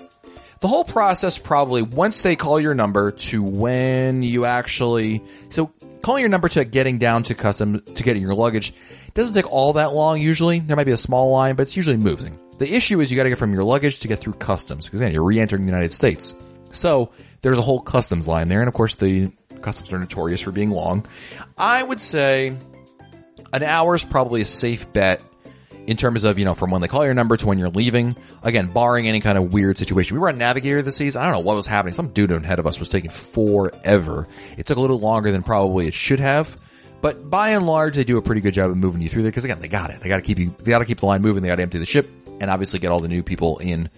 The 0.60 0.68
whole 0.68 0.84
process 0.84 1.38
probably, 1.38 1.82
once 1.82 2.22
they 2.22 2.34
call 2.34 2.58
your 2.58 2.74
number 2.74 3.12
to 3.12 3.42
when 3.42 4.24
you 4.24 4.44
actually, 4.44 5.22
so 5.50 5.72
calling 6.02 6.20
your 6.20 6.30
number 6.30 6.48
to 6.48 6.64
getting 6.64 6.98
down 6.98 7.22
to 7.24 7.34
custom, 7.34 7.80
to 7.80 8.02
getting 8.02 8.22
your 8.22 8.34
luggage, 8.34 8.74
doesn't 9.14 9.34
take 9.34 9.50
all 9.52 9.74
that 9.74 9.94
long 9.94 10.20
usually. 10.20 10.58
There 10.58 10.76
might 10.76 10.84
be 10.84 10.92
a 10.92 10.96
small 10.96 11.30
line, 11.30 11.54
but 11.54 11.62
it's 11.62 11.76
usually 11.76 11.96
moving. 11.96 12.38
The 12.58 12.74
issue 12.74 13.00
is 13.00 13.10
you 13.10 13.16
gotta 13.16 13.28
get 13.28 13.38
from 13.38 13.54
your 13.54 13.62
luggage 13.62 14.00
to 14.00 14.08
get 14.08 14.18
through 14.18 14.32
customs, 14.34 14.86
because 14.86 15.00
again, 15.00 15.12
you're 15.12 15.22
re-entering 15.22 15.62
the 15.62 15.70
United 15.70 15.92
States. 15.92 16.34
So, 16.72 17.10
there's 17.40 17.58
a 17.58 17.62
whole 17.62 17.80
customs 17.80 18.26
line 18.26 18.48
there, 18.48 18.60
and 18.60 18.68
of 18.68 18.74
course 18.74 18.96
the 18.96 19.30
customs 19.62 19.92
are 19.92 19.98
notorious 19.98 20.40
for 20.40 20.50
being 20.50 20.70
long. 20.70 21.06
I 21.56 21.82
would 21.82 22.00
say 22.00 22.56
an 23.52 23.62
hour 23.62 23.94
is 23.94 24.04
probably 24.04 24.42
a 24.42 24.44
safe 24.44 24.92
bet 24.92 25.22
in 25.86 25.96
terms 25.96 26.24
of, 26.24 26.38
you 26.38 26.44
know, 26.44 26.54
from 26.54 26.70
when 26.70 26.82
they 26.82 26.88
call 26.88 27.04
your 27.04 27.14
number 27.14 27.36
to 27.36 27.46
when 27.46 27.58
you're 27.58 27.70
leaving. 27.70 28.14
Again, 28.42 28.66
barring 28.66 29.08
any 29.08 29.20
kind 29.20 29.38
of 29.38 29.52
weird 29.52 29.78
situation. 29.78 30.16
We 30.16 30.20
were 30.20 30.28
on 30.28 30.36
Navigator 30.36 30.82
this 30.82 30.96
season. 30.96 31.22
I 31.22 31.24
don't 31.24 31.32
know 31.32 31.40
what 31.40 31.56
was 31.56 31.66
happening. 31.66 31.94
Some 31.94 32.08
dude 32.08 32.30
ahead 32.30 32.58
of 32.58 32.66
us 32.66 32.78
was 32.78 32.88
taking 32.88 33.10
forever. 33.10 34.28
It 34.58 34.66
took 34.66 34.76
a 34.76 34.80
little 34.80 34.98
longer 34.98 35.32
than 35.32 35.42
probably 35.42 35.88
it 35.88 35.94
should 35.94 36.20
have. 36.20 36.56
But 37.00 37.30
by 37.30 37.50
and 37.50 37.66
large, 37.66 37.96
they 37.96 38.04
do 38.04 38.18
a 38.18 38.22
pretty 38.22 38.40
good 38.40 38.54
job 38.54 38.70
of 38.70 38.76
moving 38.76 39.00
you 39.00 39.08
through 39.08 39.22
there 39.22 39.30
because 39.30 39.44
again, 39.44 39.60
they 39.60 39.68
got 39.68 39.90
it. 39.90 40.00
They 40.00 40.08
got 40.08 40.16
to 40.16 40.22
keep 40.22 40.38
you, 40.38 40.54
they 40.58 40.70
got 40.70 40.80
to 40.80 40.84
keep 40.84 40.98
the 40.98 41.06
line 41.06 41.22
moving. 41.22 41.42
They 41.42 41.48
got 41.48 41.56
to 41.56 41.62
empty 41.62 41.78
the 41.78 41.86
ship 41.86 42.10
and 42.40 42.50
obviously 42.50 42.80
get 42.80 42.90
all 42.90 43.00
the 43.00 43.08
new 43.08 43.22
people 43.22 43.58
in 43.58 43.88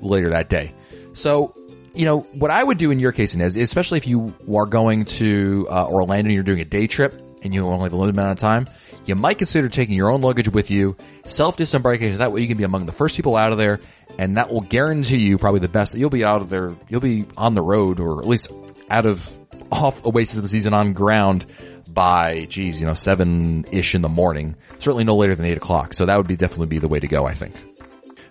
later 0.00 0.30
that 0.30 0.48
day. 0.48 0.74
So 1.14 1.56
you 1.94 2.04
know, 2.04 2.20
what 2.20 2.50
I 2.50 2.62
would 2.62 2.78
do 2.78 2.90
in 2.90 2.98
your 2.98 3.12
case, 3.12 3.34
Inez, 3.34 3.56
especially 3.56 3.98
if 3.98 4.06
you 4.06 4.34
are 4.54 4.66
going 4.66 5.04
to 5.04 5.66
uh, 5.70 5.86
Orlando 5.88 6.28
and 6.28 6.34
you're 6.34 6.42
doing 6.42 6.60
a 6.60 6.64
day 6.64 6.86
trip 6.86 7.21
and 7.42 7.52
you 7.52 7.66
only 7.66 7.84
have 7.84 7.92
a 7.92 7.96
limited 7.96 8.18
amount 8.18 8.32
of 8.32 8.38
time, 8.38 8.68
you 9.04 9.14
might 9.14 9.38
consider 9.38 9.68
taking 9.68 9.96
your 9.96 10.10
own 10.10 10.20
luggage 10.20 10.48
with 10.48 10.70
you, 10.70 10.96
self-disembarkation. 11.26 12.18
That 12.18 12.32
way 12.32 12.40
you 12.40 12.48
can 12.48 12.56
be 12.56 12.64
among 12.64 12.86
the 12.86 12.92
first 12.92 13.16
people 13.16 13.36
out 13.36 13.52
of 13.52 13.58
there, 13.58 13.80
and 14.18 14.36
that 14.36 14.50
will 14.50 14.60
guarantee 14.60 15.18
you 15.18 15.38
probably 15.38 15.60
the 15.60 15.68
best 15.68 15.92
that 15.92 15.98
you'll 15.98 16.10
be 16.10 16.24
out 16.24 16.40
of 16.40 16.50
there. 16.50 16.74
You'll 16.88 17.00
be 17.00 17.26
on 17.36 17.54
the 17.54 17.62
road, 17.62 18.00
or 18.00 18.20
at 18.20 18.28
least 18.28 18.50
out 18.88 19.06
of 19.06 19.28
off 19.70 20.04
Oasis 20.04 20.36
of 20.36 20.42
the 20.42 20.48
season 20.48 20.74
on 20.74 20.92
ground 20.92 21.46
by, 21.88 22.46
geez, 22.46 22.80
you 22.80 22.86
know, 22.86 22.94
seven 22.94 23.64
ish 23.72 23.94
in 23.94 24.02
the 24.02 24.08
morning. 24.08 24.56
Certainly 24.78 25.04
no 25.04 25.16
later 25.16 25.34
than 25.34 25.46
eight 25.46 25.56
o'clock. 25.56 25.94
So 25.94 26.06
that 26.06 26.16
would 26.16 26.28
be 26.28 26.36
definitely 26.36 26.66
be 26.66 26.78
the 26.78 26.88
way 26.88 27.00
to 27.00 27.08
go, 27.08 27.24
I 27.26 27.34
think. 27.34 27.54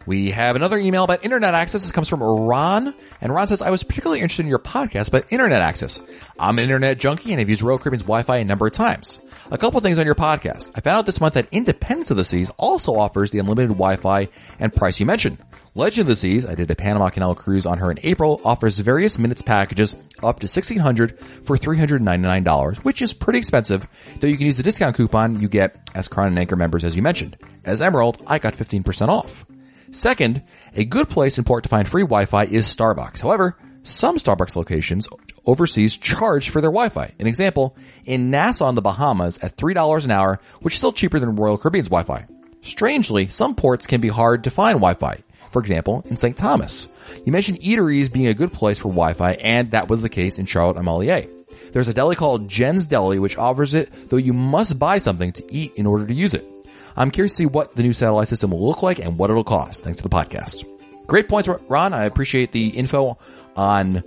We 0.05 0.31
have 0.31 0.55
another 0.55 0.77
email 0.77 1.03
about 1.03 1.24
internet 1.24 1.53
access. 1.53 1.81
This 1.81 1.91
comes 1.91 2.10
from 2.10 2.24
Ron. 2.24 2.93
And 3.22 3.34
Ron 3.34 3.48
says, 3.48 3.62
I 3.62 3.70
was 3.70 3.84
particularly 3.84 4.22
interested 4.22 4.43
in 4.43 4.50
your 4.50 4.60
podcast 4.60 5.10
about 5.10 5.31
internet 5.31 5.62
access. 5.62 6.01
I'm 6.39 6.58
an 6.58 6.63
internet 6.63 6.98
junkie 6.98 7.31
and 7.31 7.39
I've 7.39 7.50
used 7.50 7.62
Royal 7.62 7.77
Caribbean's 7.77 8.03
Wi-Fi 8.03 8.38
a 8.38 8.46
number 8.46 8.65
of 8.65 8.74
times. 8.74 9.20
A 9.51 9.58
couple 9.58 9.79
things 9.81 10.00
on 10.00 10.05
your 10.05 10.15
podcast. 10.15 10.72
I 10.75 10.81
found 10.81 10.98
out 10.98 11.05
this 11.05 11.22
month 11.22 11.35
that 11.35 11.50
Independence 11.51 12.09
of 12.09 12.18
the 12.18 12.25
Seas 12.25 12.50
also 12.57 12.96
offers 12.96 13.31
the 13.31 13.40
unlimited 13.40 13.70
Wi-Fi 13.70 14.29
and 14.59 14.74
price 14.74 15.00
you 15.00 15.05
mentioned. 15.05 15.37
Legend 15.75 16.01
of 16.01 16.07
the 16.07 16.16
Seas, 16.16 16.46
I 16.46 16.55
did 16.55 16.70
a 16.70 16.75
Panama 16.75 17.09
Canal 17.09 17.35
cruise 17.35 17.66
on 17.66 17.77
her 17.77 17.92
in 17.92 18.00
April, 18.03 18.42
offers 18.44 18.77
various 18.79 19.18
minutes 19.18 19.42
packages 19.42 19.94
up 20.18 20.40
to 20.40 20.48
1600 20.48 21.18
for 21.20 21.57
$399, 21.57 22.77
which 22.77 23.01
is 23.01 23.14
pretty 23.14 23.40
expensive, 23.40 23.87
though 24.20 24.27
you 24.27 24.35
can 24.35 24.48
use 24.48 24.57
the 24.57 24.64
discount 24.64 24.98
coupon 24.98 25.40
you 25.42 25.48
get 25.48 25.77
as 25.96 26.07
Crown 26.09 26.27
and 26.27 26.40
Anchor 26.40 26.57
members 26.57 26.83
as 26.83 26.96
you 26.96 27.01
mentioned. 27.01 27.37
As 27.64 27.81
Emerald, 27.81 28.22
I 28.27 28.40
got 28.40 28.55
15% 28.55 29.07
off. 29.07 29.46
Second, 29.91 30.43
a 30.75 30.85
good 30.85 31.09
place 31.09 31.37
in 31.37 31.43
port 31.43 31.63
to 31.63 31.69
find 31.69 31.87
free 31.87 32.03
Wi-Fi 32.03 32.45
is 32.45 32.65
Starbucks. 32.65 33.19
However, 33.19 33.57
some 33.83 34.17
Starbucks 34.17 34.55
locations 34.55 35.07
overseas 35.45 35.97
charge 35.97 36.49
for 36.49 36.61
their 36.61 36.71
Wi-Fi. 36.71 37.11
An 37.19 37.27
example, 37.27 37.75
in 38.05 38.31
Nassau 38.31 38.69
in 38.69 38.75
the 38.75 38.81
Bahamas 38.81 39.37
at 39.39 39.57
$3 39.57 40.05
an 40.05 40.11
hour, 40.11 40.39
which 40.61 40.75
is 40.75 40.77
still 40.77 40.93
cheaper 40.93 41.19
than 41.19 41.35
Royal 41.35 41.57
Caribbean's 41.57 41.89
Wi-Fi. 41.89 42.25
Strangely, 42.61 43.27
some 43.27 43.55
ports 43.55 43.87
can 43.87 44.01
be 44.01 44.07
hard 44.07 44.43
to 44.43 44.51
find 44.51 44.75
Wi-Fi. 44.75 45.17
For 45.51 45.59
example, 45.59 46.05
in 46.05 46.15
St. 46.15 46.37
Thomas. 46.37 46.87
You 47.25 47.31
mentioned 47.31 47.59
eateries 47.59 48.11
being 48.11 48.27
a 48.27 48.33
good 48.33 48.53
place 48.53 48.77
for 48.77 48.87
Wi-Fi, 48.87 49.33
and 49.33 49.71
that 49.71 49.89
was 49.89 50.01
the 50.01 50.09
case 50.09 50.37
in 50.37 50.45
Charlotte 50.45 50.77
Amalie. 50.77 51.27
There's 51.73 51.87
a 51.87 51.93
deli 51.93 52.15
called 52.15 52.47
Jen's 52.47 52.85
Deli 52.85 53.19
which 53.19 53.37
offers 53.37 53.73
it, 53.73 54.09
though 54.09 54.17
you 54.17 54.33
must 54.33 54.79
buy 54.79 54.99
something 54.99 55.33
to 55.33 55.53
eat 55.53 55.73
in 55.75 55.85
order 55.85 56.07
to 56.07 56.13
use 56.13 56.33
it. 56.33 56.45
I'm 56.95 57.11
curious 57.11 57.33
to 57.33 57.37
see 57.37 57.45
what 57.45 57.75
the 57.75 57.83
new 57.83 57.93
satellite 57.93 58.27
system 58.27 58.51
will 58.51 58.65
look 58.67 58.83
like 58.83 58.99
and 58.99 59.17
what 59.17 59.29
it'll 59.29 59.43
cost. 59.43 59.83
Thanks 59.83 59.97
to 59.97 60.03
the 60.03 60.09
podcast. 60.09 60.65
Great 61.07 61.27
points, 61.27 61.49
Ron. 61.67 61.93
I 61.93 62.05
appreciate 62.05 62.51
the 62.51 62.69
info 62.69 63.17
on 63.55 64.03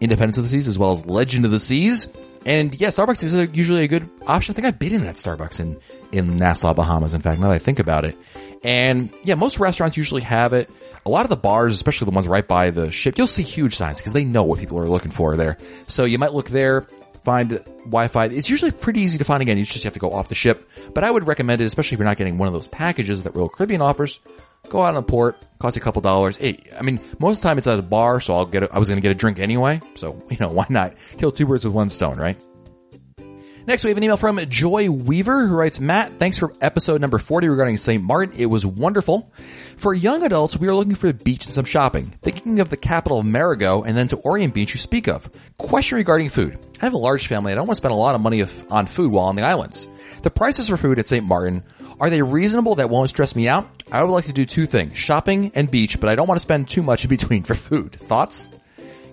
Independence 0.00 0.38
of 0.38 0.44
the 0.44 0.50
Seas 0.50 0.68
as 0.68 0.78
well 0.78 0.92
as 0.92 1.06
Legend 1.06 1.44
of 1.44 1.50
the 1.50 1.60
Seas. 1.60 2.12
And 2.44 2.78
yeah, 2.80 2.88
Starbucks 2.88 3.22
is 3.22 3.34
usually 3.56 3.84
a 3.84 3.88
good 3.88 4.08
option. 4.26 4.52
I 4.52 4.54
think 4.54 4.66
I've 4.66 4.78
been 4.78 4.94
in 4.94 5.02
that 5.02 5.14
Starbucks 5.14 5.60
in, 5.60 5.78
in 6.10 6.36
Nassau, 6.36 6.74
Bahamas. 6.74 7.14
In 7.14 7.20
fact, 7.20 7.40
now 7.40 7.48
that 7.48 7.54
I 7.54 7.58
think 7.58 7.78
about 7.78 8.04
it. 8.04 8.18
And 8.64 9.10
yeah, 9.24 9.34
most 9.34 9.58
restaurants 9.58 9.96
usually 9.96 10.22
have 10.22 10.52
it. 10.52 10.68
A 11.04 11.10
lot 11.10 11.24
of 11.24 11.30
the 11.30 11.36
bars, 11.36 11.74
especially 11.74 12.06
the 12.06 12.12
ones 12.12 12.28
right 12.28 12.46
by 12.46 12.70
the 12.70 12.90
ship, 12.90 13.18
you'll 13.18 13.26
see 13.26 13.42
huge 13.42 13.76
signs 13.76 13.98
because 13.98 14.12
they 14.12 14.24
know 14.24 14.44
what 14.44 14.60
people 14.60 14.78
are 14.78 14.88
looking 14.88 15.10
for 15.10 15.36
there. 15.36 15.56
So 15.88 16.04
you 16.04 16.18
might 16.18 16.32
look 16.32 16.48
there, 16.48 16.86
find 17.24 17.50
Wi-Fi. 17.84 18.26
It's 18.26 18.50
usually 18.50 18.70
pretty 18.70 19.00
easy 19.00 19.18
to 19.18 19.24
find 19.24 19.42
again. 19.42 19.58
You 19.58 19.64
just 19.64 19.84
have 19.84 19.94
to 19.94 20.00
go 20.00 20.12
off 20.12 20.28
the 20.28 20.34
ship. 20.34 20.68
But 20.94 21.04
I 21.04 21.10
would 21.10 21.26
recommend 21.26 21.60
it, 21.60 21.64
especially 21.64 21.96
if 21.96 21.98
you're 21.98 22.08
not 22.08 22.16
getting 22.16 22.38
one 22.38 22.48
of 22.48 22.54
those 22.54 22.66
packages 22.66 23.22
that 23.22 23.34
Royal 23.34 23.48
Caribbean 23.48 23.80
offers. 23.80 24.20
Go 24.68 24.82
out 24.82 24.90
on 24.90 24.94
the 24.94 25.02
port, 25.02 25.44
cost 25.58 25.76
you 25.76 25.82
a 25.82 25.84
couple 25.84 26.02
dollars. 26.02 26.38
I 26.40 26.82
mean, 26.82 27.00
most 27.18 27.38
of 27.38 27.42
the 27.42 27.48
time 27.48 27.58
it's 27.58 27.66
at 27.66 27.78
a 27.78 27.82
bar, 27.82 28.20
so 28.20 28.34
I'll 28.34 28.46
get. 28.46 28.62
A, 28.62 28.72
I 28.72 28.78
was 28.78 28.88
going 28.88 28.96
to 28.96 29.02
get 29.02 29.10
a 29.10 29.14
drink 29.14 29.38
anyway, 29.38 29.80
so 29.96 30.22
you 30.30 30.36
know 30.38 30.48
why 30.52 30.66
not 30.68 30.94
kill 31.18 31.32
two 31.32 31.46
birds 31.46 31.64
with 31.64 31.74
one 31.74 31.90
stone, 31.90 32.16
right? 32.16 32.40
Next, 33.64 33.84
we 33.84 33.90
have 33.90 33.96
an 33.96 34.02
email 34.02 34.16
from 34.16 34.38
Joy 34.48 34.90
Weaver 34.90 35.46
who 35.46 35.54
writes, 35.54 35.78
Matt, 35.78 36.18
thanks 36.18 36.36
for 36.36 36.52
episode 36.60 37.00
number 37.00 37.18
40 37.18 37.48
regarding 37.48 37.76
St. 37.76 38.02
Martin. 38.02 38.34
It 38.36 38.46
was 38.46 38.66
wonderful. 38.66 39.32
For 39.76 39.94
young 39.94 40.24
adults, 40.24 40.56
we 40.56 40.66
are 40.66 40.74
looking 40.74 40.96
for 40.96 41.06
the 41.06 41.24
beach 41.24 41.44
and 41.44 41.54
some 41.54 41.64
shopping. 41.64 42.12
Thinking 42.22 42.58
of 42.58 42.70
the 42.70 42.76
capital 42.76 43.20
of 43.20 43.26
Marigot 43.26 43.86
and 43.86 43.96
then 43.96 44.08
to 44.08 44.16
Orient 44.16 44.52
Beach 44.52 44.74
you 44.74 44.80
speak 44.80 45.06
of. 45.06 45.30
Question 45.58 45.98
regarding 45.98 46.28
food. 46.28 46.58
I 46.82 46.86
have 46.86 46.94
a 46.94 46.98
large 46.98 47.28
family. 47.28 47.52
I 47.52 47.54
don't 47.54 47.68
want 47.68 47.76
to 47.76 47.80
spend 47.80 47.92
a 47.92 47.96
lot 47.96 48.16
of 48.16 48.20
money 48.20 48.44
on 48.68 48.86
food 48.86 49.12
while 49.12 49.26
on 49.26 49.36
the 49.36 49.42
islands. 49.42 49.86
The 50.22 50.30
prices 50.30 50.68
for 50.68 50.76
food 50.76 50.98
at 50.98 51.06
St. 51.06 51.24
Martin, 51.24 51.62
are 52.00 52.10
they 52.10 52.22
reasonable 52.22 52.74
that 52.74 52.90
won't 52.90 53.08
stress 53.08 53.36
me 53.36 53.46
out? 53.46 53.68
I 53.92 54.02
would 54.02 54.10
like 54.10 54.24
to 54.24 54.32
do 54.32 54.44
two 54.44 54.66
things, 54.66 54.96
shopping 54.96 55.52
and 55.54 55.70
beach, 55.70 56.00
but 56.00 56.08
I 56.08 56.16
don't 56.16 56.26
want 56.26 56.40
to 56.40 56.42
spend 56.42 56.68
too 56.68 56.82
much 56.82 57.04
in 57.04 57.08
between 57.08 57.42
for 57.44 57.54
food. 57.54 57.94
Thoughts? 57.94 58.50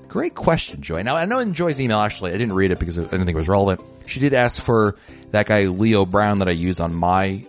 Great 0.07 0.33
question, 0.33 0.81
Joy. 0.81 1.03
Now, 1.03 1.15
I 1.15 1.25
know 1.25 1.37
in 1.37 1.53
Joy's 1.53 1.79
email, 1.79 1.99
actually, 1.99 2.31
I 2.31 2.37
didn't 2.39 2.53
read 2.53 2.71
it 2.71 2.79
because 2.79 2.97
I 2.97 3.03
didn't 3.03 3.25
think 3.25 3.35
it 3.35 3.37
was 3.37 3.47
relevant. 3.47 3.81
She 4.07 4.19
did 4.19 4.33
ask 4.33 4.59
for 4.59 4.95
that 5.29 5.45
guy, 5.45 5.65
Leo 5.65 6.07
Brown, 6.07 6.39
that 6.39 6.47
I 6.47 6.53
use 6.53 6.79
on 6.79 6.95
my 6.95 7.45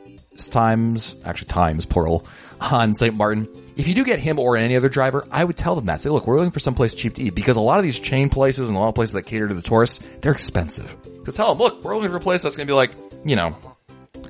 times, 0.51 1.15
actually 1.25 1.49
times, 1.49 1.87
plural, 1.87 2.27
on 2.61 2.93
St. 2.93 3.15
Martin. 3.15 3.49
If 3.81 3.89
you 3.89 3.95
do 3.95 4.05
get 4.05 4.19
him 4.19 4.39
or 4.39 4.57
any 4.57 4.77
other 4.77 4.89
driver, 4.89 5.27
I 5.31 5.43
would 5.43 5.57
tell 5.57 5.75
them 5.75 5.87
that. 5.87 6.03
Say, 6.03 6.11
look, 6.11 6.27
we're 6.27 6.37
looking 6.37 6.51
for 6.51 6.61
someplace 6.61 6.95
cheap 6.95 7.15
to 7.15 7.23
eat 7.23 7.35
because 7.35 7.57
a 7.57 7.61
lot 7.61 7.79
of 7.79 7.85
these 7.85 7.99
chain 7.99 8.29
places 8.29 8.69
and 8.69 8.77
a 8.77 8.81
lot 8.81 8.89
of 8.89 8.95
places 8.95 9.15
that 9.15 9.23
cater 9.23 9.49
to 9.49 9.55
the 9.55 9.63
tourists, 9.63 10.01
they're 10.21 10.33
expensive. 10.33 10.95
So 11.25 11.33
tell 11.33 11.55
them, 11.55 11.59
look, 11.59 11.83
we're 11.83 11.95
looking 11.97 12.11
for 12.11 12.17
a 12.17 12.21
place 12.21 12.43
that's 12.43 12.57
going 12.57 12.67
to 12.67 12.71
be 12.71 12.77
like, 12.77 12.93
you 13.25 13.37
know, 13.37 13.57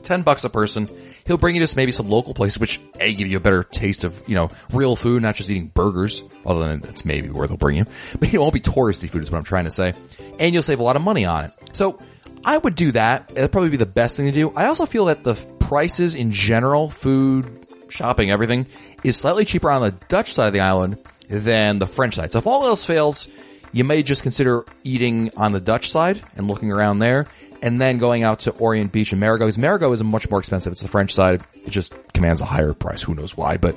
10 0.02 0.22
bucks 0.22 0.44
a 0.44 0.50
person 0.50 0.88
He'll 1.30 1.38
bring 1.38 1.54
you 1.54 1.64
to 1.64 1.76
maybe 1.76 1.92
some 1.92 2.08
local 2.08 2.34
places, 2.34 2.58
which 2.58 2.80
A, 2.98 3.14
give 3.14 3.28
you 3.28 3.36
a 3.36 3.40
better 3.40 3.62
taste 3.62 4.02
of, 4.02 4.20
you 4.26 4.34
know, 4.34 4.50
real 4.72 4.96
food, 4.96 5.22
not 5.22 5.36
just 5.36 5.48
eating 5.48 5.68
burgers, 5.68 6.24
although 6.44 6.76
that's 6.76 7.04
maybe 7.04 7.28
where 7.28 7.46
they'll 7.46 7.56
bring 7.56 7.76
you. 7.76 7.84
But 8.18 8.34
it 8.34 8.38
won't 8.38 8.52
be 8.52 8.58
touristy 8.58 9.08
food 9.08 9.22
is 9.22 9.30
what 9.30 9.38
I'm 9.38 9.44
trying 9.44 9.66
to 9.66 9.70
say. 9.70 9.94
And 10.40 10.52
you'll 10.52 10.64
save 10.64 10.80
a 10.80 10.82
lot 10.82 10.96
of 10.96 11.02
money 11.02 11.24
on 11.24 11.44
it. 11.44 11.52
So 11.72 12.00
I 12.44 12.58
would 12.58 12.74
do 12.74 12.90
that. 12.92 13.28
That'd 13.28 13.52
probably 13.52 13.70
be 13.70 13.76
the 13.76 13.86
best 13.86 14.16
thing 14.16 14.26
to 14.26 14.32
do. 14.32 14.50
I 14.56 14.66
also 14.66 14.86
feel 14.86 15.04
that 15.04 15.22
the 15.22 15.34
prices 15.60 16.16
in 16.16 16.32
general, 16.32 16.90
food, 16.90 17.64
shopping, 17.90 18.32
everything, 18.32 18.66
is 19.04 19.16
slightly 19.16 19.44
cheaper 19.44 19.70
on 19.70 19.82
the 19.82 19.92
Dutch 20.08 20.32
side 20.32 20.48
of 20.48 20.52
the 20.52 20.60
island 20.60 20.98
than 21.28 21.78
the 21.78 21.86
French 21.86 22.16
side. 22.16 22.32
So 22.32 22.38
if 22.38 22.46
all 22.46 22.66
else 22.66 22.84
fails, 22.84 23.28
you 23.72 23.84
may 23.84 24.02
just 24.02 24.22
consider 24.22 24.64
eating 24.84 25.30
on 25.36 25.52
the 25.52 25.60
Dutch 25.60 25.90
side 25.90 26.20
and 26.36 26.48
looking 26.48 26.72
around 26.72 26.98
there 26.98 27.26
and 27.62 27.80
then 27.80 27.98
going 27.98 28.22
out 28.22 28.40
to 28.40 28.50
Orient 28.52 28.92
Beach 28.92 29.12
and 29.12 29.20
Marigot. 29.20 29.40
Because 29.40 29.58
Marigot 29.58 29.92
is 29.92 30.02
much 30.02 30.28
more 30.30 30.40
expensive. 30.40 30.72
It's 30.72 30.82
the 30.82 30.88
French 30.88 31.14
side. 31.14 31.42
It 31.54 31.70
just 31.70 31.92
commands 32.12 32.40
a 32.40 32.46
higher 32.46 32.74
price. 32.74 33.02
Who 33.02 33.14
knows 33.14 33.36
why, 33.36 33.56
but 33.56 33.76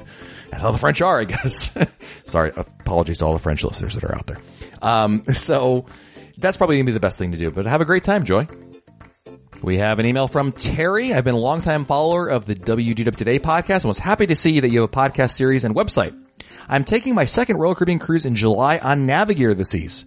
how 0.52 0.72
the 0.72 0.78
French 0.78 1.02
are, 1.02 1.20
I 1.20 1.26
guess. 1.26 1.76
Sorry, 2.26 2.52
apologies 2.56 3.20
to 3.20 3.26
all 3.26 3.34
the 3.34 3.40
French 3.40 3.64
listeners 3.64 3.96
that 3.96 4.04
are 4.04 4.16
out 4.16 4.28
there. 4.28 4.40
Um, 4.82 5.26
so 5.34 5.86
that's 6.38 6.58
probably 6.58 6.78
gonna 6.78 6.86
be 6.86 6.92
the 6.92 7.00
best 7.00 7.18
thing 7.18 7.32
to 7.34 7.38
do, 7.38 7.52
but 7.52 7.66
have 7.66 7.82
a 7.82 7.86
great 7.86 8.04
time, 8.04 8.24
Joy. 8.24 8.48
We 9.63 9.78
have 9.78 9.97
an 9.97 10.06
email 10.06 10.28
from 10.28 10.52
Terry. 10.52 11.13
I've 11.13 11.23
been 11.23 11.36
a 11.36 11.39
longtime 11.39 11.86
follower 11.86 12.28
of 12.28 12.45
the 12.45 12.54
WDW 12.54 13.15
Today 13.15 13.39
podcast 13.39 13.78
and 13.78 13.86
was 13.86 13.97
happy 13.97 14.28
to 14.28 14.36
see 14.36 14.60
that 14.60 14.69
you 14.69 14.82
have 14.82 14.89
a 14.89 14.93
podcast 14.93 15.32
series 15.32 15.63
and 15.63 15.73
website. 15.73 16.13
I'm 16.67 16.84
taking 16.84 17.15
my 17.15 17.23
second 17.23 17.56
Royal 17.56 17.73
Caribbean 17.73 17.97
cruise 17.97 18.26
in 18.26 18.36
July 18.36 18.78
on 18.80 19.06
Navigator 19.06 19.52
of 19.52 19.58
the 19.58 19.63
Seas. 19.63 20.04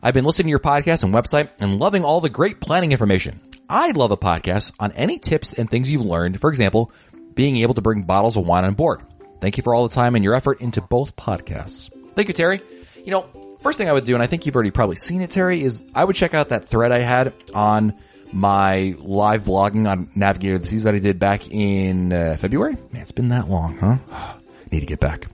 I've 0.00 0.14
been 0.14 0.24
listening 0.24 0.46
to 0.46 0.50
your 0.50 0.60
podcast 0.60 1.02
and 1.02 1.12
website 1.12 1.50
and 1.58 1.80
loving 1.80 2.04
all 2.04 2.20
the 2.20 2.30
great 2.30 2.60
planning 2.60 2.92
information. 2.92 3.40
I'd 3.68 3.96
love 3.96 4.12
a 4.12 4.16
podcast 4.16 4.72
on 4.78 4.92
any 4.92 5.18
tips 5.18 5.52
and 5.52 5.68
things 5.68 5.90
you've 5.90 6.06
learned. 6.06 6.40
For 6.40 6.48
example, 6.48 6.92
being 7.34 7.56
able 7.56 7.74
to 7.74 7.82
bring 7.82 8.04
bottles 8.04 8.36
of 8.36 8.46
wine 8.46 8.64
on 8.64 8.74
board. 8.74 9.02
Thank 9.40 9.56
you 9.56 9.64
for 9.64 9.74
all 9.74 9.88
the 9.88 9.94
time 9.94 10.14
and 10.14 10.22
your 10.22 10.36
effort 10.36 10.60
into 10.60 10.80
both 10.80 11.16
podcasts. 11.16 11.90
Thank 12.14 12.28
you, 12.28 12.34
Terry. 12.34 12.60
You 13.04 13.10
know, 13.10 13.56
first 13.60 13.76
thing 13.76 13.88
I 13.88 13.92
would 13.92 14.04
do, 14.04 14.14
and 14.14 14.22
I 14.22 14.26
think 14.28 14.46
you've 14.46 14.54
already 14.54 14.70
probably 14.70 14.96
seen 14.96 15.20
it, 15.20 15.30
Terry, 15.32 15.64
is 15.64 15.82
I 15.96 16.04
would 16.04 16.14
check 16.14 16.32
out 16.32 16.50
that 16.50 16.68
thread 16.68 16.92
I 16.92 17.00
had 17.00 17.34
on 17.52 17.98
my 18.32 18.94
live 18.98 19.44
blogging 19.44 19.90
on 19.90 20.08
Navigator 20.14 20.56
of 20.56 20.62
the 20.62 20.68
Seas 20.68 20.84
that 20.84 20.94
I 20.94 20.98
did 20.98 21.18
back 21.18 21.50
in 21.50 22.12
uh, 22.12 22.36
February. 22.38 22.76
Man, 22.92 23.02
it's 23.02 23.12
been 23.12 23.28
that 23.28 23.48
long, 23.48 23.78
huh? 23.78 24.36
Need 24.70 24.80
to 24.80 24.86
get 24.86 25.00
back. 25.00 25.26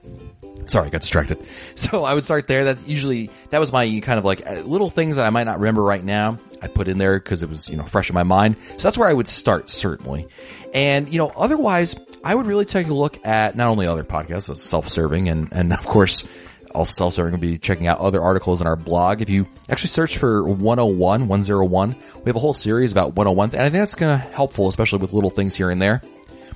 Sorry, 0.67 0.87
I 0.87 0.89
got 0.89 1.01
distracted. 1.01 1.43
So 1.75 2.03
I 2.03 2.13
would 2.13 2.25
start 2.25 2.47
there. 2.47 2.65
That 2.65 2.87
usually, 2.87 3.31
that 3.51 3.59
was 3.59 3.71
my 3.71 4.01
kind 4.01 4.19
of 4.19 4.25
like 4.25 4.45
uh, 4.45 4.61
little 4.61 4.89
things 4.89 5.15
that 5.15 5.25
I 5.25 5.29
might 5.29 5.45
not 5.45 5.59
remember 5.59 5.81
right 5.81 6.03
now. 6.03 6.37
I 6.61 6.67
put 6.67 6.89
in 6.89 6.97
there 6.97 7.17
because 7.17 7.41
it 7.41 7.49
was, 7.49 7.69
you 7.69 7.77
know, 7.77 7.85
fresh 7.85 8.09
in 8.09 8.13
my 8.13 8.23
mind. 8.23 8.57
So 8.77 8.83
that's 8.83 8.97
where 8.97 9.07
I 9.07 9.13
would 9.13 9.29
start, 9.29 9.69
certainly. 9.69 10.27
And, 10.73 11.11
you 11.11 11.17
know, 11.17 11.31
otherwise, 11.35 11.95
I 12.23 12.35
would 12.35 12.45
really 12.45 12.65
take 12.65 12.87
a 12.87 12.93
look 12.93 13.25
at 13.25 13.55
not 13.55 13.69
only 13.69 13.87
other 13.87 14.03
podcasts, 14.03 14.47
that's 14.47 14.61
self-serving 14.61 15.29
and, 15.29 15.47
and 15.53 15.71
of 15.71 15.85
course, 15.85 16.27
also 16.73 16.91
self-serving 16.91 17.33
will 17.33 17.39
be 17.39 17.57
checking 17.57 17.87
out 17.87 17.99
other 17.99 18.21
articles 18.21 18.61
in 18.61 18.67
our 18.67 18.75
blog. 18.75 19.21
If 19.21 19.29
you 19.29 19.47
actually 19.69 19.89
search 19.89 20.17
for 20.17 20.43
101, 20.43 21.27
101, 21.27 21.95
we 22.15 22.23
have 22.25 22.35
a 22.35 22.39
whole 22.39 22.53
series 22.53 22.91
about 22.91 23.15
101, 23.15 23.51
and 23.51 23.61
I 23.61 23.65
think 23.65 23.81
that's 23.81 23.95
going 23.95 24.17
to 24.17 24.25
helpful, 24.33 24.67
especially 24.67 24.99
with 24.99 25.13
little 25.13 25.29
things 25.29 25.55
here 25.55 25.69
and 25.69 25.81
there. 25.81 26.01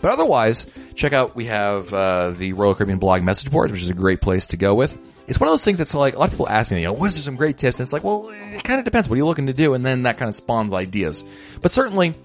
But 0.02 0.12
otherwise, 0.12 0.66
check 0.96 1.14
out, 1.14 1.36
we 1.36 1.46
have, 1.46 1.94
uh, 1.94 2.32
the 2.32 2.54
Royal 2.54 2.76
Caribbean 2.76 3.00
blog 3.00 3.24
message 3.24 3.50
boards, 3.50 3.72
which 3.72 3.82
is 3.82 3.90
a 3.90 3.94
great 3.94 4.22
place 4.22 4.48
to 4.48 4.58
go 4.58 4.76
with. 4.76 4.98
It's 5.28 5.40
one 5.40 5.48
of 5.48 5.54
those 5.54 5.64
things 5.64 5.78
that's 5.78 5.94
like, 5.94 6.16
a 6.16 6.20
lot 6.20 6.26
of 6.26 6.32
people 6.32 6.50
ask 6.50 6.70
me, 6.70 6.82
you 6.82 6.88
know, 6.88 6.94
what 6.94 7.10
is 7.10 7.24
some 7.24 7.38
great 7.38 7.58
tips? 7.58 7.80
And 7.80 7.86
it's 7.86 7.94
like, 7.94 8.04
well, 8.04 8.30
it 8.30 8.64
kind 8.64 8.80
of 8.80 8.86
depends. 8.86 9.08
What 9.08 9.16
are 9.16 9.18
you 9.18 9.26
looking 9.26 9.48
to 9.48 9.54
do? 9.54 9.74
And 9.74 9.86
then 9.86 10.04
that 10.04 10.18
kind 10.18 10.28
of 10.28 10.36
spawns 10.36 10.74
ideas. 10.74 11.24
But 11.62 11.72
certainly, 11.72 12.16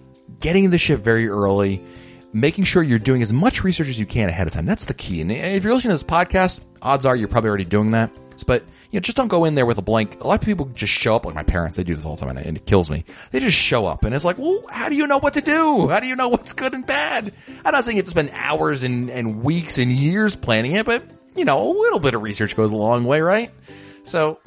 getting 0.40 0.70
the 0.70 0.78
ship 0.78 1.00
very 1.00 1.28
early, 1.28 1.84
making 2.32 2.64
sure 2.64 2.82
you're 2.82 2.98
doing 2.98 3.22
as 3.22 3.32
much 3.32 3.64
research 3.64 3.88
as 3.88 3.98
you 3.98 4.06
can 4.06 4.28
ahead 4.28 4.46
of 4.46 4.52
time. 4.52 4.66
That's 4.66 4.84
the 4.84 4.94
key. 4.94 5.20
And 5.20 5.32
if 5.32 5.64
you're 5.64 5.74
listening 5.74 5.96
to 5.96 6.02
this 6.02 6.10
podcast, 6.10 6.60
odds 6.82 7.06
are 7.06 7.16
you're 7.16 7.28
probably 7.28 7.48
already 7.48 7.64
doing 7.64 7.92
that. 7.92 8.10
But 8.46 8.62
you 8.90 8.98
know, 8.98 9.00
just 9.00 9.16
don't 9.16 9.28
go 9.28 9.44
in 9.44 9.54
there 9.54 9.66
with 9.66 9.78
a 9.78 9.82
blank. 9.82 10.22
A 10.22 10.26
lot 10.26 10.40
of 10.40 10.46
people 10.46 10.66
just 10.66 10.92
show 10.92 11.16
up, 11.16 11.26
like 11.26 11.34
my 11.34 11.42
parents, 11.42 11.76
they 11.76 11.84
do 11.84 11.94
this 11.94 12.04
all 12.04 12.16
the 12.16 12.24
time 12.24 12.36
and 12.36 12.56
it 12.56 12.66
kills 12.66 12.90
me. 12.90 13.04
They 13.32 13.40
just 13.40 13.56
show 13.56 13.84
up 13.84 14.04
and 14.04 14.14
it's 14.14 14.24
like, 14.24 14.38
well, 14.38 14.62
how 14.70 14.88
do 14.88 14.94
you 14.94 15.06
know 15.06 15.18
what 15.18 15.34
to 15.34 15.40
do? 15.40 15.88
How 15.88 16.00
do 16.00 16.06
you 16.06 16.16
know 16.16 16.28
what's 16.28 16.52
good 16.52 16.72
and 16.72 16.86
bad? 16.86 17.32
I'm 17.64 17.72
not 17.72 17.84
saying 17.84 17.96
you 17.96 18.00
have 18.00 18.06
to 18.06 18.10
spend 18.10 18.30
hours 18.32 18.84
and, 18.84 19.10
and 19.10 19.42
weeks 19.42 19.78
and 19.78 19.90
years 19.90 20.36
planning 20.36 20.72
it, 20.72 20.86
but 20.86 21.02
you 21.34 21.44
know, 21.44 21.68
a 21.68 21.70
little 21.70 22.00
bit 22.00 22.14
of 22.14 22.22
research 22.22 22.56
goes 22.56 22.70
a 22.70 22.76
long 22.76 23.04
way, 23.04 23.20
right? 23.20 23.50
So 24.04 24.38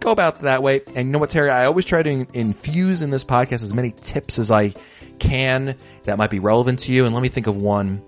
go 0.00 0.10
about 0.10 0.42
that 0.42 0.62
way. 0.62 0.82
And 0.86 1.08
you 1.08 1.12
know 1.12 1.18
what, 1.18 1.30
Terry? 1.30 1.50
I 1.50 1.66
always 1.66 1.84
try 1.84 2.02
to 2.02 2.26
infuse 2.32 3.02
in 3.02 3.10
this 3.10 3.24
podcast 3.24 3.62
as 3.62 3.74
many 3.74 3.90
tips 3.90 4.38
as 4.38 4.50
I 4.50 4.74
can 5.20 5.76
that 6.04 6.18
might 6.18 6.30
be 6.30 6.38
relevant 6.38 6.80
to 6.80 6.92
you. 6.92 7.04
And 7.04 7.14
let 7.14 7.22
me 7.22 7.28
think 7.28 7.46
of 7.46 7.56
one. 7.56 8.02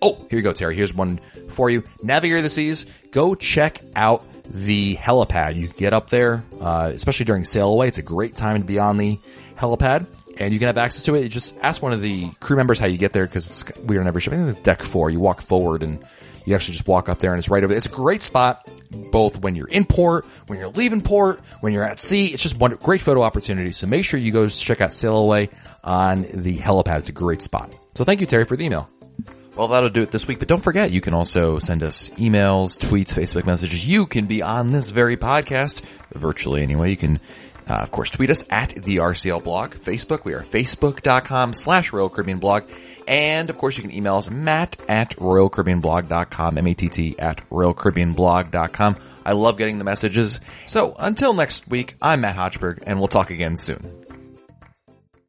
Oh, 0.00 0.14
here 0.30 0.38
you 0.38 0.42
go, 0.42 0.52
Terry. 0.52 0.76
Here's 0.76 0.94
one 0.94 1.20
for 1.48 1.70
you. 1.70 1.82
Navigator 2.02 2.42
the 2.42 2.50
Seas. 2.50 2.86
Go 3.10 3.34
check 3.34 3.80
out 3.96 4.24
the 4.44 4.94
helipad. 4.96 5.56
You 5.56 5.68
can 5.68 5.76
get 5.76 5.92
up 5.92 6.10
there, 6.10 6.44
uh, 6.60 6.92
especially 6.94 7.24
during 7.24 7.44
sail 7.44 7.70
away. 7.70 7.88
It's 7.88 7.98
a 7.98 8.02
great 8.02 8.36
time 8.36 8.60
to 8.60 8.66
be 8.66 8.78
on 8.78 8.96
the 8.96 9.18
helipad 9.56 10.06
and 10.38 10.52
you 10.52 10.58
can 10.58 10.68
have 10.68 10.78
access 10.78 11.02
to 11.04 11.14
it. 11.14 11.22
You 11.22 11.28
just 11.28 11.56
ask 11.62 11.82
one 11.82 11.92
of 11.92 12.02
the 12.02 12.30
crew 12.40 12.56
members 12.56 12.78
how 12.78 12.86
you 12.86 12.98
get 12.98 13.12
there 13.12 13.26
because 13.26 13.64
we 13.82 13.96
don't 13.96 14.06
ever 14.06 14.20
ship. 14.20 14.32
I 14.32 14.36
think 14.36 14.48
it's 14.50 14.60
deck 14.60 14.82
four. 14.82 15.10
You 15.10 15.20
walk 15.20 15.42
forward 15.42 15.82
and 15.82 16.04
you 16.44 16.54
actually 16.54 16.74
just 16.74 16.86
walk 16.86 17.08
up 17.08 17.18
there 17.18 17.32
and 17.32 17.38
it's 17.38 17.48
right 17.48 17.62
over 17.62 17.68
there. 17.68 17.78
It's 17.78 17.86
a 17.86 17.90
great 17.90 18.22
spot, 18.22 18.68
both 18.90 19.40
when 19.40 19.56
you're 19.56 19.68
in 19.68 19.84
port, 19.84 20.26
when 20.46 20.58
you're 20.58 20.68
leaving 20.68 21.00
port, 21.00 21.40
when 21.60 21.72
you're 21.72 21.84
at 21.84 22.00
sea. 22.00 22.28
It's 22.28 22.42
just 22.42 22.56
one 22.58 22.72
great 22.76 23.00
photo 23.00 23.22
opportunity. 23.22 23.72
So 23.72 23.86
make 23.86 24.04
sure 24.04 24.20
you 24.20 24.32
go 24.32 24.48
check 24.48 24.80
out 24.80 24.94
Sail 24.94 25.16
Away 25.16 25.50
on 25.86 26.26
the 26.34 26.58
helipad. 26.58 26.98
It's 27.00 27.08
a 27.08 27.12
great 27.12 27.40
spot. 27.40 27.74
So 27.94 28.04
thank 28.04 28.20
you, 28.20 28.26
Terry, 28.26 28.44
for 28.44 28.56
the 28.56 28.64
email. 28.64 28.90
Well, 29.56 29.68
that'll 29.68 29.88
do 29.88 30.02
it 30.02 30.10
this 30.10 30.28
week, 30.28 30.38
but 30.38 30.48
don't 30.48 30.62
forget, 30.62 30.90
you 30.90 31.00
can 31.00 31.14
also 31.14 31.58
send 31.58 31.82
us 31.82 32.10
emails, 32.10 32.76
tweets, 32.76 33.14
Facebook 33.14 33.46
messages. 33.46 33.86
You 33.86 34.04
can 34.04 34.26
be 34.26 34.42
on 34.42 34.70
this 34.70 34.90
very 34.90 35.16
podcast, 35.16 35.80
virtually 36.12 36.62
anyway. 36.62 36.90
You 36.90 36.98
can, 36.98 37.20
uh, 37.66 37.76
of 37.76 37.90
course, 37.90 38.10
tweet 38.10 38.28
us 38.28 38.44
at 38.50 38.74
the 38.74 38.96
RCL 38.96 39.42
blog. 39.42 39.76
Facebook, 39.76 40.26
we 40.26 40.34
are 40.34 40.42
facebook.com 40.42 41.54
slash 41.54 41.90
Royal 41.90 42.10
Caribbean 42.10 42.38
blog. 42.38 42.64
And 43.08 43.48
of 43.48 43.56
course, 43.56 43.78
you 43.78 43.82
can 43.82 43.94
email 43.94 44.16
us 44.16 44.28
matt 44.28 44.76
at 44.90 45.16
royalcaribbeanblog.com, 45.16 46.58
M-A-T-T 46.58 47.18
at 47.18 47.48
royalcaribbeanblog.com. 47.48 48.96
I 49.24 49.32
love 49.32 49.56
getting 49.56 49.78
the 49.78 49.84
messages. 49.84 50.38
So 50.66 50.94
until 50.98 51.32
next 51.32 51.66
week, 51.66 51.96
I'm 52.02 52.20
Matt 52.20 52.36
Hochberg 52.36 52.82
and 52.86 52.98
we'll 52.98 53.08
talk 53.08 53.30
again 53.30 53.56
soon. 53.56 54.05